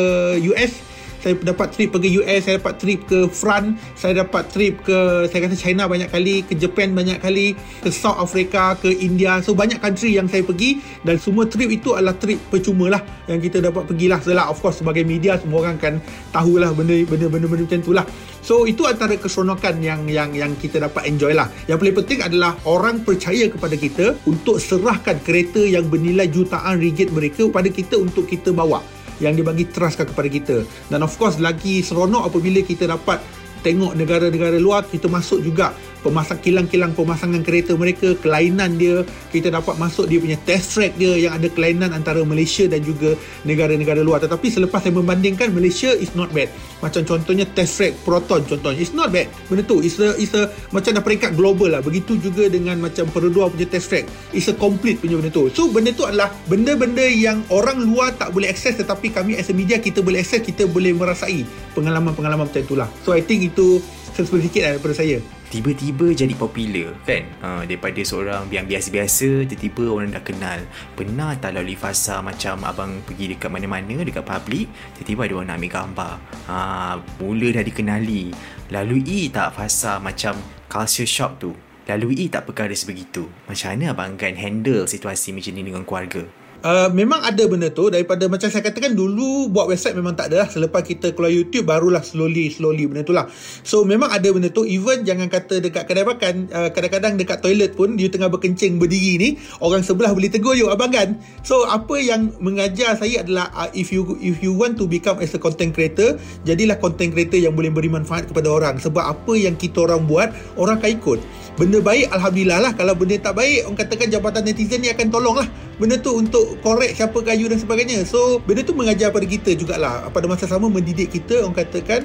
US 0.50 0.95
saya 1.26 1.34
dapat 1.42 1.74
trip 1.74 1.90
pergi 1.90 2.22
US 2.22 2.46
saya 2.46 2.62
dapat 2.62 2.78
trip 2.78 3.00
ke 3.10 3.26
France 3.34 3.82
saya 3.98 4.22
dapat 4.22 4.46
trip 4.54 4.86
ke 4.86 5.26
saya 5.26 5.50
kata 5.50 5.58
China 5.58 5.90
banyak 5.90 6.14
kali 6.14 6.46
ke 6.46 6.54
Japan 6.54 6.94
banyak 6.94 7.18
kali 7.18 7.58
ke 7.82 7.90
South 7.90 8.22
Africa 8.22 8.78
ke 8.78 8.94
India. 8.94 9.42
So 9.42 9.58
banyak 9.58 9.82
country 9.82 10.14
yang 10.14 10.30
saya 10.30 10.46
pergi 10.46 10.78
dan 11.02 11.18
semua 11.18 11.50
trip 11.50 11.72
itu 11.74 11.98
adalah 11.98 12.14
trip 12.14 12.38
percuma 12.54 12.94
lah 12.94 13.02
yang 13.26 13.42
kita 13.42 13.58
dapat 13.64 13.90
pergilah. 13.90 14.22
Setelah 14.22 14.54
of 14.54 14.62
course 14.62 14.86
sebagai 14.86 15.02
media 15.02 15.42
semua 15.42 15.66
orang 15.66 15.82
kan 15.82 15.98
tahulah 16.30 16.76
benda 16.76 16.94
benda 17.08 17.26
benda, 17.26 17.48
benda 17.50 17.66
macam 17.66 17.80
tu 17.82 17.92
lah 17.96 18.06
so 18.46 18.70
itu 18.70 18.86
antara 18.86 19.18
keseronokan 19.18 19.82
yang 19.82 20.06
yang 20.06 20.30
yang 20.36 20.52
kita 20.60 20.78
dapat 20.78 21.10
enjoy 21.10 21.34
lah 21.34 21.50
yang 21.66 21.82
paling 21.82 21.98
penting 21.98 22.22
adalah 22.22 22.54
orang 22.70 23.02
percaya 23.02 23.50
kepada 23.50 23.74
kita 23.74 24.14
untuk 24.30 24.62
serahkan 24.62 25.18
kereta 25.26 25.66
yang 25.66 25.90
bernilai 25.90 26.30
jutaan 26.30 26.78
ringgit 26.78 27.10
mereka 27.10 27.50
kepada 27.50 27.70
kita 27.74 27.96
untuk 27.98 28.30
kita 28.30 28.54
bawa 28.54 28.84
yang 29.24 29.36
dia 29.36 29.46
bagi 29.46 29.68
trustkan 29.70 30.08
kepada 30.10 30.28
kita. 30.28 30.58
Dan 30.92 31.04
of 31.06 31.14
course 31.16 31.40
lagi 31.40 31.84
seronok 31.84 32.34
apabila 32.34 32.60
kita 32.64 32.90
dapat 32.90 33.20
tengok 33.66 33.98
negara-negara 33.98 34.62
luar 34.62 34.86
kita 34.86 35.10
masuk 35.10 35.42
juga 35.42 35.74
pemasang 36.06 36.38
kilang-kilang 36.38 36.94
pemasangan 36.94 37.42
kereta 37.42 37.74
mereka 37.74 38.14
kelainan 38.22 38.78
dia 38.78 39.02
kita 39.34 39.50
dapat 39.50 39.82
masuk 39.82 40.06
dia 40.06 40.22
punya 40.22 40.38
test 40.46 40.78
track 40.78 40.94
dia 41.02 41.18
yang 41.18 41.34
ada 41.34 41.50
kelainan 41.50 41.90
antara 41.98 42.22
Malaysia 42.22 42.70
dan 42.70 42.86
juga 42.86 43.18
negara-negara 43.42 44.06
luar. 44.06 44.22
Tetapi 44.22 44.54
selepas 44.54 44.86
saya 44.86 44.94
membandingkan 44.94 45.50
Malaysia 45.50 45.90
is 45.90 46.14
not 46.14 46.30
bad. 46.30 46.54
Macam 46.86 47.02
contohnya 47.02 47.50
test 47.58 47.82
track 47.82 47.98
Proton 48.06 48.46
contohnya 48.46 48.86
it's 48.86 48.94
not 48.94 49.10
bad. 49.10 49.26
Benda 49.50 49.66
tu 49.66 49.82
it's 49.82 49.98
a, 49.98 50.14
it's 50.22 50.38
a 50.38 50.54
macam 50.70 50.94
dah 50.94 51.02
peringkat 51.02 51.34
global 51.34 51.74
lah. 51.74 51.82
Begitu 51.82 52.22
juga 52.22 52.46
dengan 52.46 52.78
macam 52.78 53.10
Perodua 53.10 53.50
punya 53.50 53.66
test 53.66 53.90
track. 53.90 54.06
It's 54.30 54.46
a 54.46 54.54
complete 54.54 55.02
punya 55.02 55.18
benda 55.18 55.34
tu. 55.34 55.50
So 55.50 55.74
benda 55.74 55.90
tu 55.90 56.06
adalah 56.06 56.30
benda-benda 56.46 57.02
yang 57.10 57.42
orang 57.50 57.82
luar 57.82 58.14
tak 58.14 58.36
boleh 58.36 58.52
akses 58.52 58.78
tetapi 58.78 59.10
kami 59.10 59.40
as 59.40 59.50
a 59.50 59.56
media 59.56 59.82
kita 59.82 60.04
boleh 60.04 60.22
akses 60.22 60.44
kita 60.44 60.68
boleh 60.68 60.92
merasai 60.92 61.48
pengalaman-pengalaman 61.72 62.52
macam 62.52 62.62
itulah 62.62 62.90
so 63.02 63.16
I 63.16 63.24
think 63.24 63.48
itu 63.48 63.80
sedikit 64.16 64.62
lah 64.64 64.72
daripada 64.78 64.96
saya 64.96 65.18
tiba-tiba 65.56 66.12
jadi 66.12 66.36
popular 66.36 66.92
kan? 67.08 67.24
Uh, 67.40 67.64
daripada 67.64 68.04
seorang 68.04 68.52
yang 68.52 68.68
biasa-biasa 68.68 69.48
tiba-tiba 69.48 69.88
orang 69.88 70.12
dah 70.12 70.20
kenal. 70.20 70.60
Pernah 71.00 71.32
tak 71.40 71.56
lalui 71.56 71.80
fasa 71.80 72.20
macam 72.20 72.60
abang 72.68 73.00
pergi 73.08 73.32
dekat 73.32 73.48
mana-mana 73.48 74.04
dekat 74.04 74.28
public 74.28 74.68
tiba-tiba 75.00 75.32
ada 75.32 75.34
orang 75.40 75.48
nak 75.48 75.58
ambil 75.64 75.72
gambar? 75.72 76.14
Uh, 76.52 76.96
mula 77.24 77.48
dah 77.56 77.64
dikenali. 77.64 78.36
Lalui 78.68 79.32
tak 79.32 79.56
fasa 79.56 79.96
macam 80.04 80.36
culture 80.68 81.08
shock 81.08 81.40
tu? 81.40 81.56
Lalui 81.88 82.28
tak 82.28 82.52
perkara 82.52 82.76
sebegitu. 82.76 83.32
Macam 83.48 83.72
mana 83.72 83.96
Abang 83.96 84.20
Gan 84.20 84.36
handle 84.36 84.90
situasi 84.92 85.32
macam 85.32 85.56
ni 85.56 85.64
dengan 85.64 85.88
keluarga? 85.88 86.28
Uh, 86.62 86.88
memang 86.94 87.22
ada 87.24 87.44
benda 87.50 87.68
tu 87.74 87.92
daripada 87.92 88.30
macam 88.32 88.48
saya 88.48 88.64
katakan 88.64 88.96
dulu 88.96 89.52
buat 89.52 89.68
website 89.68 89.98
memang 89.98 90.16
tak 90.16 90.32
ada 90.32 90.46
lah. 90.46 90.50
Selepas 90.50 90.86
kita 90.86 91.12
keluar 91.12 91.34
YouTube 91.34 91.68
barulah 91.68 92.02
slowly 92.06 92.48
slowly 92.54 92.86
benda 92.88 93.04
tu 93.04 93.12
lah. 93.12 93.28
So 93.66 93.84
memang 93.84 94.14
ada 94.14 94.28
benda 94.32 94.54
tu. 94.54 94.64
Even 94.64 95.04
jangan 95.04 95.28
kata 95.28 95.60
dekat 95.60 95.86
kedai 95.90 96.06
makan 96.06 96.50
uh, 96.54 96.70
kadang-kadang 96.72 97.18
dekat 97.18 97.42
toilet 97.42 97.74
pun 97.74 97.98
you 98.00 98.08
tengah 98.12 98.30
berkencing 98.30 98.78
berdiri 98.78 99.14
ni 99.18 99.30
orang 99.64 99.82
sebelah 99.82 100.12
boleh 100.12 100.30
tegur 100.30 100.54
you 100.58 100.68
abang 100.68 100.92
kan 100.92 101.18
so 101.42 101.64
apa 101.66 101.98
yang 102.02 102.34
mengajar 102.44 102.98
saya 103.00 103.24
adalah 103.24 103.50
uh, 103.56 103.70
if 103.72 103.94
you 103.94 104.04
if 104.20 104.44
you 104.44 104.52
want 104.52 104.76
to 104.76 104.86
become 104.86 105.18
as 105.24 105.32
a 105.34 105.40
content 105.40 105.72
creator 105.72 106.20
jadilah 106.44 106.78
content 106.78 107.16
creator 107.16 107.40
yang 107.40 107.56
boleh 107.56 107.72
beri 107.72 107.88
manfaat 107.88 108.28
kepada 108.28 108.52
orang. 108.52 108.78
Sebab 108.82 109.04
apa 109.04 109.34
yang 109.38 109.56
kita 109.56 109.88
orang 109.88 110.04
buat 110.06 110.30
orang 110.60 110.78
akan 110.82 110.92
ikut 111.00 111.20
benda 111.56 111.80
baik 111.80 112.12
Alhamdulillah 112.12 112.60
lah. 112.60 112.72
Kalau 112.76 112.94
benda 112.96 113.16
tak 113.20 113.34
baik 113.40 113.68
orang 113.68 113.80
katakan 113.80 114.08
jabatan 114.12 114.44
netizen 114.44 114.80
ni 114.84 114.92
akan 114.92 115.08
tolong 115.10 115.36
lah. 115.40 115.48
Benda 115.76 116.00
tu 116.00 116.16
untuk 116.16 116.60
correct 116.64 117.00
siapa 117.00 117.20
kayu 117.24 117.48
dan 117.48 117.60
sebagainya. 117.60 118.04
So 118.08 118.40
benda 118.44 118.62
tu 118.64 118.76
mengajar 118.76 119.12
pada 119.12 119.26
kita 119.28 119.56
jugalah. 119.56 120.08
Pada 120.12 120.26
masa 120.28 120.46
sama 120.48 120.68
mendidik 120.68 121.12
kita 121.12 121.44
orang 121.44 121.56
katakan 121.56 122.04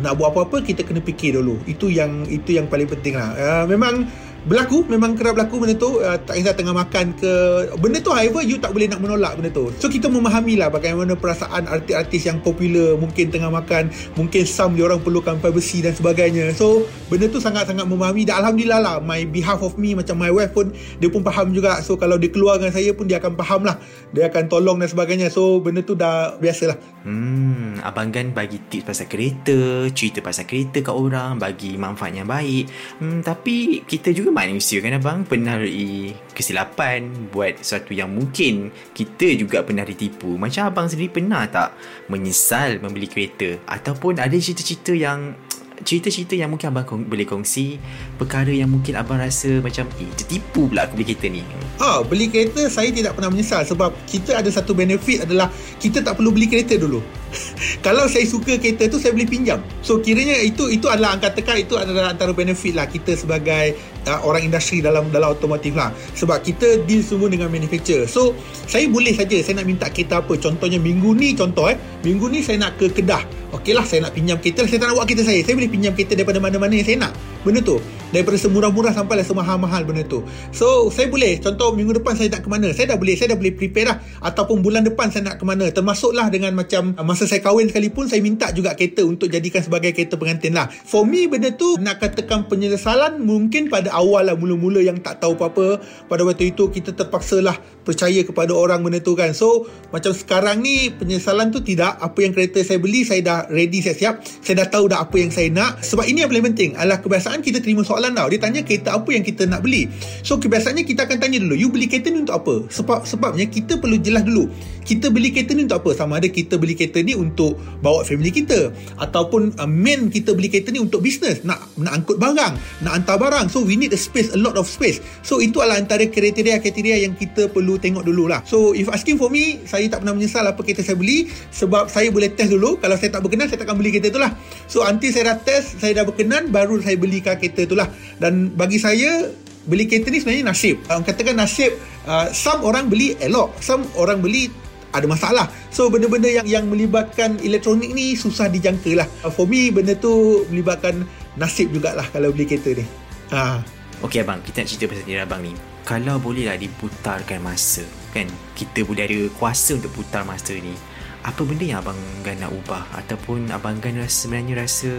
nak 0.00 0.16
buat 0.16 0.32
apa-apa 0.32 0.64
kita 0.64 0.86
kena 0.86 1.04
fikir 1.04 1.36
dulu. 1.36 1.60
Itu 1.68 1.92
yang 1.92 2.24
itu 2.30 2.56
yang 2.56 2.70
paling 2.70 2.88
penting 2.88 3.18
lah. 3.18 3.36
Uh, 3.36 3.64
memang 3.68 4.08
berlaku 4.42 4.82
memang 4.90 5.14
kerap 5.14 5.38
berlaku 5.38 5.62
benda 5.62 5.74
tu 5.78 6.02
uh, 6.02 6.18
tak 6.18 6.34
kisah 6.40 6.54
tengah 6.58 6.74
makan 6.74 7.14
ke. 7.14 7.32
Benda 7.78 8.02
tu 8.02 8.10
however 8.10 8.42
you 8.42 8.58
tak 8.58 8.74
boleh 8.74 8.90
nak 8.90 8.98
menolak 8.98 9.38
benda 9.38 9.54
tu. 9.54 9.70
So 9.78 9.86
kita 9.86 10.10
memahami 10.10 10.58
lah 10.58 10.68
bagaimana 10.68 11.14
perasaan 11.14 11.70
artis-artis 11.70 12.26
yang 12.26 12.42
popular 12.42 12.98
mungkin 12.98 13.30
tengah 13.30 13.50
makan 13.54 13.94
mungkin 14.18 14.42
some 14.42 14.74
dia 14.74 14.90
orang 14.90 14.98
perlukan 14.98 15.38
privacy 15.38 15.78
dan 15.86 15.94
sebagainya. 15.94 16.50
So 16.58 16.90
benda 17.06 17.30
tu 17.30 17.38
sangat-sangat 17.38 17.86
memahami. 17.86 18.26
Dan 18.26 18.42
Alhamdulillah 18.42 18.80
lah 18.82 18.96
my 18.98 19.22
behalf 19.30 19.62
of 19.62 19.78
me 19.78 19.94
macam 19.94 20.18
my 20.18 20.34
wife 20.34 20.50
pun 20.50 20.74
dia 20.98 21.06
pun 21.06 21.22
faham 21.22 21.54
juga. 21.54 21.78
So 21.86 21.94
kalau 21.94 22.18
dia 22.18 22.34
keluar 22.34 22.58
dengan 22.58 22.74
saya 22.74 22.90
pun 22.90 23.06
dia 23.06 23.22
akan 23.22 23.38
faham 23.38 23.62
lah. 23.62 23.78
Dia 24.10 24.26
akan 24.26 24.50
tolong 24.50 24.82
dan 24.82 24.90
sebagainya. 24.90 25.30
So 25.30 25.62
benda 25.62 25.86
tu 25.86 25.94
dah 25.94 26.34
biasa 26.42 26.74
lah. 26.74 26.78
Hmm, 27.06 27.78
Abang 27.86 28.10
Gan 28.10 28.34
bagi 28.34 28.58
tips 28.58 28.90
pasal 28.90 29.06
kereta 29.06 29.86
cerita 29.94 30.18
pasal 30.18 30.46
kereta 30.50 30.82
kat 30.82 30.94
orang 30.94 31.38
bagi 31.38 31.78
manfaat 31.78 32.18
yang 32.18 32.26
baik. 32.26 32.66
Hmm, 32.98 33.22
tapi 33.22 33.86
kita 33.86 34.10
juga 34.10 34.31
manusia 34.32 34.80
kan 34.80 34.96
abang. 34.96 35.18
Pernah 35.28 35.60
lalui 35.60 36.16
kesilapan 36.32 37.28
buat 37.28 37.60
sesuatu 37.60 37.92
yang 37.92 38.10
mungkin 38.10 38.72
kita 38.96 39.36
juga 39.36 39.60
pernah 39.62 39.84
ditipu. 39.84 40.34
Macam 40.40 40.66
abang 40.66 40.88
sendiri 40.88 41.12
pernah 41.12 41.44
tak 41.46 41.76
menyesal 42.08 42.80
membeli 42.80 43.06
kereta? 43.06 43.60
Ataupun 43.68 44.18
ada 44.18 44.34
cerita-cerita 44.34 44.96
yang 44.96 45.36
cerita-cerita 45.82 46.38
yang 46.38 46.54
mungkin 46.54 46.70
abang 46.70 46.86
kong- 46.86 47.06
boleh 47.10 47.26
kongsi? 47.26 47.76
Perkara 48.16 48.48
yang 48.54 48.70
mungkin 48.70 48.94
abang 48.96 49.18
rasa 49.18 49.58
macam 49.58 49.84
eh 49.98 50.08
tertipu 50.14 50.70
pula 50.70 50.86
aku 50.86 50.96
beli 50.98 51.12
kereta 51.12 51.26
ni. 51.28 51.42
Ha, 51.82 52.06
beli 52.06 52.30
kereta 52.30 52.70
saya 52.70 52.94
tidak 52.94 53.18
pernah 53.18 53.34
menyesal 53.34 53.66
sebab 53.66 53.90
kita 54.06 54.38
ada 54.38 54.48
satu 54.48 54.72
benefit 54.72 55.26
adalah 55.26 55.50
kita 55.82 56.00
tak 56.00 56.16
perlu 56.16 56.30
beli 56.30 56.46
kereta 56.46 56.78
dulu. 56.78 57.02
Kalau 57.86 58.06
saya 58.06 58.22
suka 58.24 58.56
kereta 58.62 58.86
tu 58.86 59.02
saya 59.02 59.10
boleh 59.12 59.28
pinjam. 59.28 59.58
So 59.82 59.98
kiranya 59.98 60.38
itu 60.40 60.70
itu 60.70 60.86
adalah 60.86 61.18
angkat 61.18 61.42
tekan 61.42 61.58
itu 61.58 61.74
adalah 61.74 62.14
antara 62.14 62.30
benefit 62.30 62.78
lah 62.78 62.86
kita 62.86 63.18
sebagai 63.18 63.74
uh, 64.08 64.20
orang 64.26 64.46
industri 64.46 64.82
dalam 64.82 65.08
dalam 65.10 65.34
otomotif 65.34 65.74
lah. 65.76 65.94
Sebab 66.16 66.42
kita 66.42 66.82
deal 66.86 67.02
semua 67.04 67.28
dengan 67.30 67.50
manufacturer. 67.52 68.06
So 68.08 68.34
saya 68.66 68.88
boleh 68.88 69.14
saja 69.14 69.38
saya 69.42 69.62
nak 69.62 69.66
minta 69.68 69.86
kereta 69.90 70.22
apa. 70.22 70.34
Contohnya 70.38 70.78
minggu 70.78 71.14
ni 71.14 71.34
contoh 71.36 71.70
eh. 71.70 71.76
Minggu 72.02 72.26
ni 72.30 72.42
saya 72.42 72.58
nak 72.58 72.78
ke 72.78 72.90
Kedah. 72.90 73.22
Okey 73.52 73.76
lah 73.76 73.84
saya 73.84 74.08
nak 74.08 74.16
pinjam 74.16 74.40
kereta. 74.40 74.64
Saya 74.64 74.80
tak 74.80 74.90
nak 74.90 74.96
buat 74.96 75.06
kereta 75.06 75.28
saya. 75.28 75.44
Saya 75.44 75.54
boleh 75.54 75.70
pinjam 75.70 75.92
kereta 75.92 76.16
daripada 76.16 76.40
mana-mana 76.40 76.72
yang 76.72 76.86
saya 76.88 76.98
nak. 77.04 77.12
Benda 77.44 77.60
tu. 77.60 77.76
Daripada 78.12 78.36
semurah-murah 78.36 78.92
sampai 78.92 79.20
lah 79.20 79.26
semahal-mahal 79.28 79.84
benda 79.84 80.04
tu. 80.08 80.24
So 80.56 80.88
saya 80.88 81.12
boleh. 81.12 81.36
Contoh 81.36 81.76
minggu 81.76 82.00
depan 82.00 82.16
saya 82.16 82.32
nak 82.32 82.42
ke 82.44 82.48
mana. 82.48 82.72
Saya 82.72 82.96
dah 82.96 82.98
boleh. 82.98 83.12
Saya 83.12 83.36
dah 83.36 83.38
boleh 83.38 83.52
prepare 83.52 83.86
lah. 83.92 83.96
Ataupun 84.24 84.64
bulan 84.64 84.88
depan 84.88 85.12
saya 85.12 85.32
nak 85.32 85.36
ke 85.36 85.44
mana. 85.44 85.68
Termasuklah 85.68 86.32
dengan 86.32 86.56
macam 86.56 86.96
uh, 86.96 87.04
masa 87.04 87.28
saya 87.28 87.44
kahwin 87.44 87.68
sekalipun 87.68 88.08
saya 88.08 88.24
minta 88.24 88.48
juga 88.56 88.72
kereta 88.72 89.04
untuk 89.04 89.28
jadikan 89.28 89.60
sebagai 89.60 89.92
kereta 89.92 90.16
pengantin 90.16 90.56
lah. 90.56 90.72
For 90.72 91.04
me 91.04 91.28
benda 91.28 91.52
tu 91.52 91.76
nak 91.76 92.00
katakan 92.00 92.48
penyesalan 92.48 93.20
mungkin 93.20 93.68
pada 93.68 93.91
awal 93.92 94.26
lah 94.26 94.34
mula-mula 94.34 94.80
yang 94.80 94.98
tak 94.98 95.20
tahu 95.20 95.36
apa-apa. 95.36 95.78
Pada 96.08 96.24
waktu 96.24 96.56
itu 96.56 96.72
kita 96.72 96.96
terpaksa 96.96 97.44
lah 97.44 97.54
percaya 97.84 98.24
kepada 98.24 98.56
orang 98.56 98.80
benda 98.80 98.98
tu 99.04 99.12
kan. 99.12 99.36
So 99.36 99.68
macam 99.92 100.16
sekarang 100.16 100.64
ni 100.64 100.88
penyesalan 100.90 101.52
tu 101.52 101.60
tidak. 101.60 102.00
Apa 102.00 102.24
yang 102.24 102.32
kereta 102.32 102.64
saya 102.64 102.80
beli 102.80 103.04
saya 103.04 103.20
dah 103.20 103.38
ready 103.52 103.84
siap-siap. 103.84 104.24
Saya 104.40 104.64
dah 104.64 104.68
tahu 104.72 104.88
dah 104.88 105.04
apa 105.04 105.16
yang 105.20 105.28
saya 105.28 105.52
nak. 105.52 105.84
Sebab 105.84 106.08
ini 106.08 106.24
yang 106.24 106.30
paling 106.32 106.46
penting. 106.52 106.70
Adalah 106.74 107.04
kebiasaan 107.04 107.44
kita 107.44 107.60
terima 107.60 107.84
soalan 107.84 108.16
tau. 108.16 108.32
Dia 108.32 108.40
tanya 108.40 108.64
kereta 108.64 108.96
apa 108.96 109.10
yang 109.12 109.22
kita 109.22 109.44
nak 109.44 109.62
beli. 109.62 109.86
So 110.24 110.40
kebiasaannya 110.40 110.88
kita 110.88 111.04
akan 111.04 111.16
tanya 111.20 111.38
dulu. 111.44 111.54
You 111.54 111.68
beli 111.68 111.86
kereta 111.86 112.08
ni 112.08 112.24
untuk 112.24 112.40
apa? 112.40 112.54
Sebab 112.72 113.04
sebabnya 113.04 113.46
kita 113.46 113.76
perlu 113.76 114.00
jelas 114.00 114.24
dulu. 114.24 114.48
Kita 114.82 115.08
beli 115.08 115.30
kereta 115.30 115.54
ni 115.54 115.64
untuk 115.64 115.78
apa? 115.82 115.90
Sama 115.94 116.18
ada 116.18 116.28
kita 116.28 116.58
beli 116.58 116.74
kereta 116.74 116.98
ni 117.00 117.14
untuk 117.14 117.56
bawa 117.80 118.02
family 118.02 118.34
kita. 118.34 118.74
Ataupun 118.98 119.54
uh, 119.56 119.70
main 119.70 120.10
kita 120.10 120.34
beli 120.34 120.50
kereta 120.50 120.74
ni 120.74 120.82
untuk 120.82 121.00
bisnes. 121.00 121.46
Nak 121.46 121.78
nak 121.78 122.02
angkut 122.02 122.18
barang. 122.18 122.82
Nak 122.82 122.92
hantar 122.92 123.16
barang. 123.18 123.46
So 123.48 123.62
we 123.62 123.78
need 123.78 123.94
a 123.94 124.00
space. 124.00 124.34
A 124.34 124.38
lot 124.38 124.58
of 124.58 124.66
space. 124.66 124.98
So 125.22 125.38
itu 125.38 125.62
adalah 125.62 125.78
antara 125.78 126.06
kriteria-kriteria 126.06 127.06
yang 127.06 127.14
kita 127.14 127.48
perlu 127.50 127.78
tengok 127.78 128.02
dulu 128.02 128.26
lah. 128.26 128.42
So 128.42 128.74
if 128.74 128.90
asking 128.90 129.16
for 129.22 129.30
me, 129.30 129.62
saya 129.64 129.86
tak 129.86 130.02
pernah 130.02 130.18
menyesal 130.18 130.42
apa 130.44 130.60
kereta 130.60 130.82
saya 130.82 130.98
beli. 130.98 131.30
Sebab 131.54 131.86
saya 131.86 132.10
boleh 132.10 132.34
test 132.34 132.50
dulu. 132.50 132.78
Kalau 132.82 132.98
saya 132.98 133.14
tak 133.14 133.22
berkenan, 133.22 133.46
saya 133.46 133.62
takkan 133.62 133.78
beli 133.78 133.94
kereta 133.94 134.10
tu 134.10 134.20
lah. 134.20 134.34
So 134.66 134.82
until 134.82 135.10
saya 135.14 135.34
dah 135.34 135.38
test, 135.40 135.78
saya 135.78 136.02
dah 136.02 136.04
berkenan, 136.04 136.50
baru 136.50 136.82
saya 136.82 136.98
belikan 136.98 137.38
kereta 137.38 137.64
tu 137.64 137.78
lah. 137.78 137.86
Dan 138.18 138.52
bagi 138.52 138.82
saya, 138.82 139.30
beli 139.66 139.86
kereta 139.86 140.10
ni 140.10 140.18
sebenarnya 140.18 140.50
nasib. 140.50 140.82
Orang 140.90 141.06
katakan 141.06 141.38
nasib, 141.38 141.70
uh, 142.06 142.26
some 142.34 142.66
orang 142.66 142.90
beli 142.90 143.14
elok. 143.22 143.54
Some 143.62 143.86
orang 143.94 144.18
beli 144.18 144.50
ada 144.92 145.06
masalah. 145.08 145.46
So 145.72 145.88
benda-benda 145.88 146.28
yang 146.28 146.46
yang 146.46 146.64
melibatkan 146.68 147.40
elektronik 147.40 147.90
ni 147.96 148.14
susah 148.14 148.52
dijangka 148.52 148.92
lah. 149.02 149.08
For 149.32 149.48
me 149.48 149.72
benda 149.72 149.96
tu 149.96 150.44
melibatkan 150.52 151.08
nasib 151.40 151.72
jugalah 151.72 152.04
kalau 152.12 152.30
beli 152.30 152.44
kereta 152.44 152.76
ni. 152.76 152.84
Ha. 153.32 153.64
Okey 154.04 154.20
abang, 154.20 154.42
kita 154.44 154.62
nak 154.62 154.68
cerita 154.68 154.84
pasal 154.92 155.06
diri 155.06 155.22
abang 155.22 155.40
ni. 155.40 155.54
Kalau 155.82 156.18
bolehlah 156.18 156.58
diputarkan 156.58 157.42
masa, 157.42 157.82
kan? 158.14 158.26
Kita 158.54 158.82
boleh 158.82 159.02
ada 159.06 159.18
kuasa 159.38 159.78
untuk 159.78 159.94
putar 159.94 160.22
masa 160.22 160.54
ni. 160.58 160.74
Apa 161.22 161.46
benda 161.46 161.62
yang 161.62 161.80
abang 161.86 161.98
Gan 162.26 162.42
nak 162.42 162.50
ubah 162.50 162.82
ataupun 162.98 163.50
abang 163.54 163.78
Gan 163.78 163.98
rasa, 164.02 164.26
sebenarnya 164.26 164.66
rasa 164.66 164.90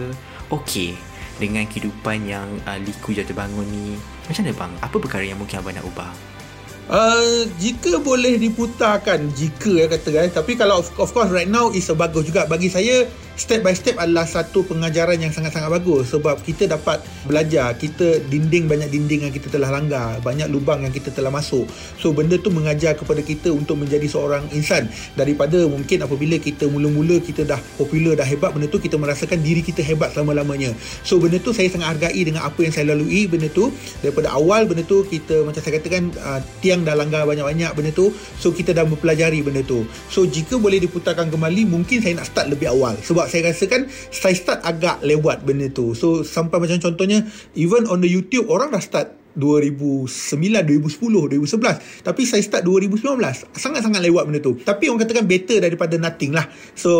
okey 0.48 0.96
dengan 1.36 1.68
kehidupan 1.68 2.24
yang 2.24 2.48
uh, 2.64 2.80
liku 2.80 3.12
jatuh 3.12 3.36
bangun 3.36 3.68
ni. 3.68 4.00
Macam 4.24 4.40
mana 4.44 4.52
bang? 4.56 4.72
Apa 4.80 4.96
perkara 4.96 5.24
yang 5.24 5.36
mungkin 5.36 5.60
abang 5.60 5.76
nak 5.76 5.84
ubah? 5.84 6.33
Uh, 6.84 7.48
jika 7.56 7.96
boleh 7.96 8.36
diputarkan 8.36 9.32
jika 9.32 9.72
ya 9.72 9.86
kata 9.88 10.08
kan. 10.12 10.28
Tapi 10.44 10.52
kalau 10.60 10.84
of, 10.84 10.88
of 11.00 11.10
course 11.16 11.32
right 11.32 11.48
now 11.48 11.72
is 11.72 11.88
bagus 11.96 12.28
juga. 12.28 12.44
Bagi 12.44 12.68
saya 12.68 13.08
step 13.34 13.66
by 13.66 13.74
step 13.74 13.98
adalah 13.98 14.26
satu 14.26 14.62
pengajaran 14.62 15.18
yang 15.18 15.34
sangat-sangat 15.34 15.70
bagus 15.70 16.14
sebab 16.14 16.38
kita 16.42 16.70
dapat 16.70 17.02
belajar. 17.26 17.74
Kita 17.74 18.22
dinding 18.30 18.70
banyak 18.70 18.88
dinding 18.90 19.26
yang 19.28 19.34
kita 19.34 19.50
telah 19.50 19.74
langgar 19.74 20.22
banyak 20.22 20.46
lubang 20.46 20.86
yang 20.86 20.94
kita 20.94 21.10
telah 21.10 21.34
masuk. 21.34 21.66
So 21.98 22.14
benda 22.14 22.38
tu 22.38 22.54
mengajar 22.54 22.94
kepada 22.94 23.20
kita 23.20 23.50
untuk 23.50 23.82
menjadi 23.82 24.06
seorang 24.06 24.46
insan. 24.54 24.86
Daripada 25.18 25.66
mungkin 25.66 26.06
apabila 26.06 26.38
kita 26.38 26.70
mula-mula 26.70 27.18
kita 27.18 27.42
dah 27.42 27.58
popular 27.74 28.14
dah 28.14 28.26
hebat 28.26 28.54
benda 28.54 28.70
tu 28.70 28.78
kita 28.78 28.94
merasakan 28.94 29.42
diri 29.42 29.60
kita 29.60 29.82
hebat 29.82 30.14
selama-lamanya. 30.14 30.70
So 31.02 31.18
benda 31.18 31.42
tu 31.42 31.50
saya 31.50 31.66
sangat 31.68 31.98
hargai 31.98 32.22
dengan 32.22 32.46
apa 32.46 32.62
yang 32.62 32.70
saya 32.70 32.94
lalui. 32.94 33.26
Benda 33.26 33.50
tu 33.50 33.74
daripada 33.98 34.30
awal 34.30 34.70
benda 34.70 34.86
tu 34.86 35.02
kita 35.02 35.42
macam 35.42 35.58
saya 35.58 35.82
katakan 35.82 36.14
uh, 36.22 36.40
tiang 36.62 36.86
dah 36.86 36.94
langgar 36.94 37.26
banyak-banyak 37.26 37.70
benda 37.74 37.90
tu. 37.90 38.14
So 38.38 38.54
kita 38.54 38.70
dah 38.70 38.86
mempelajari 38.86 39.42
benda 39.42 39.66
tu. 39.66 39.82
So 40.06 40.22
jika 40.22 40.56
boleh 40.56 40.78
diputarkan 40.78 41.34
kembali 41.34 41.66
mungkin 41.66 41.98
saya 41.98 42.14
nak 42.14 42.30
start 42.30 42.46
lebih 42.46 42.70
awal 42.70 42.94
sebab 43.02 43.23
saya 43.26 43.50
rasakan 43.50 43.88
saya 44.12 44.34
start 44.36 44.60
agak 44.62 45.00
lewat 45.02 45.42
benda 45.42 45.70
tu. 45.72 45.96
So 45.96 46.22
sampai 46.22 46.60
macam 46.60 46.78
contohnya 46.78 47.24
even 47.56 47.88
on 47.88 48.04
the 48.04 48.10
YouTube 48.10 48.48
orang 48.52 48.72
dah 48.72 48.82
start 48.82 49.23
2009, 49.34 50.06
2010, 50.62 51.42
2011 51.42 52.06
Tapi 52.06 52.22
saya 52.22 52.42
start 52.42 52.62
2019 52.66 53.54
Sangat-sangat 53.54 54.00
lewat 54.02 54.30
benda 54.30 54.40
tu. 54.40 54.54
Tapi 54.62 54.86
orang 54.90 55.02
katakan 55.06 55.26
better 55.26 55.58
daripada 55.62 55.98
nothing 55.98 56.34
lah. 56.34 56.46
So 56.78 56.90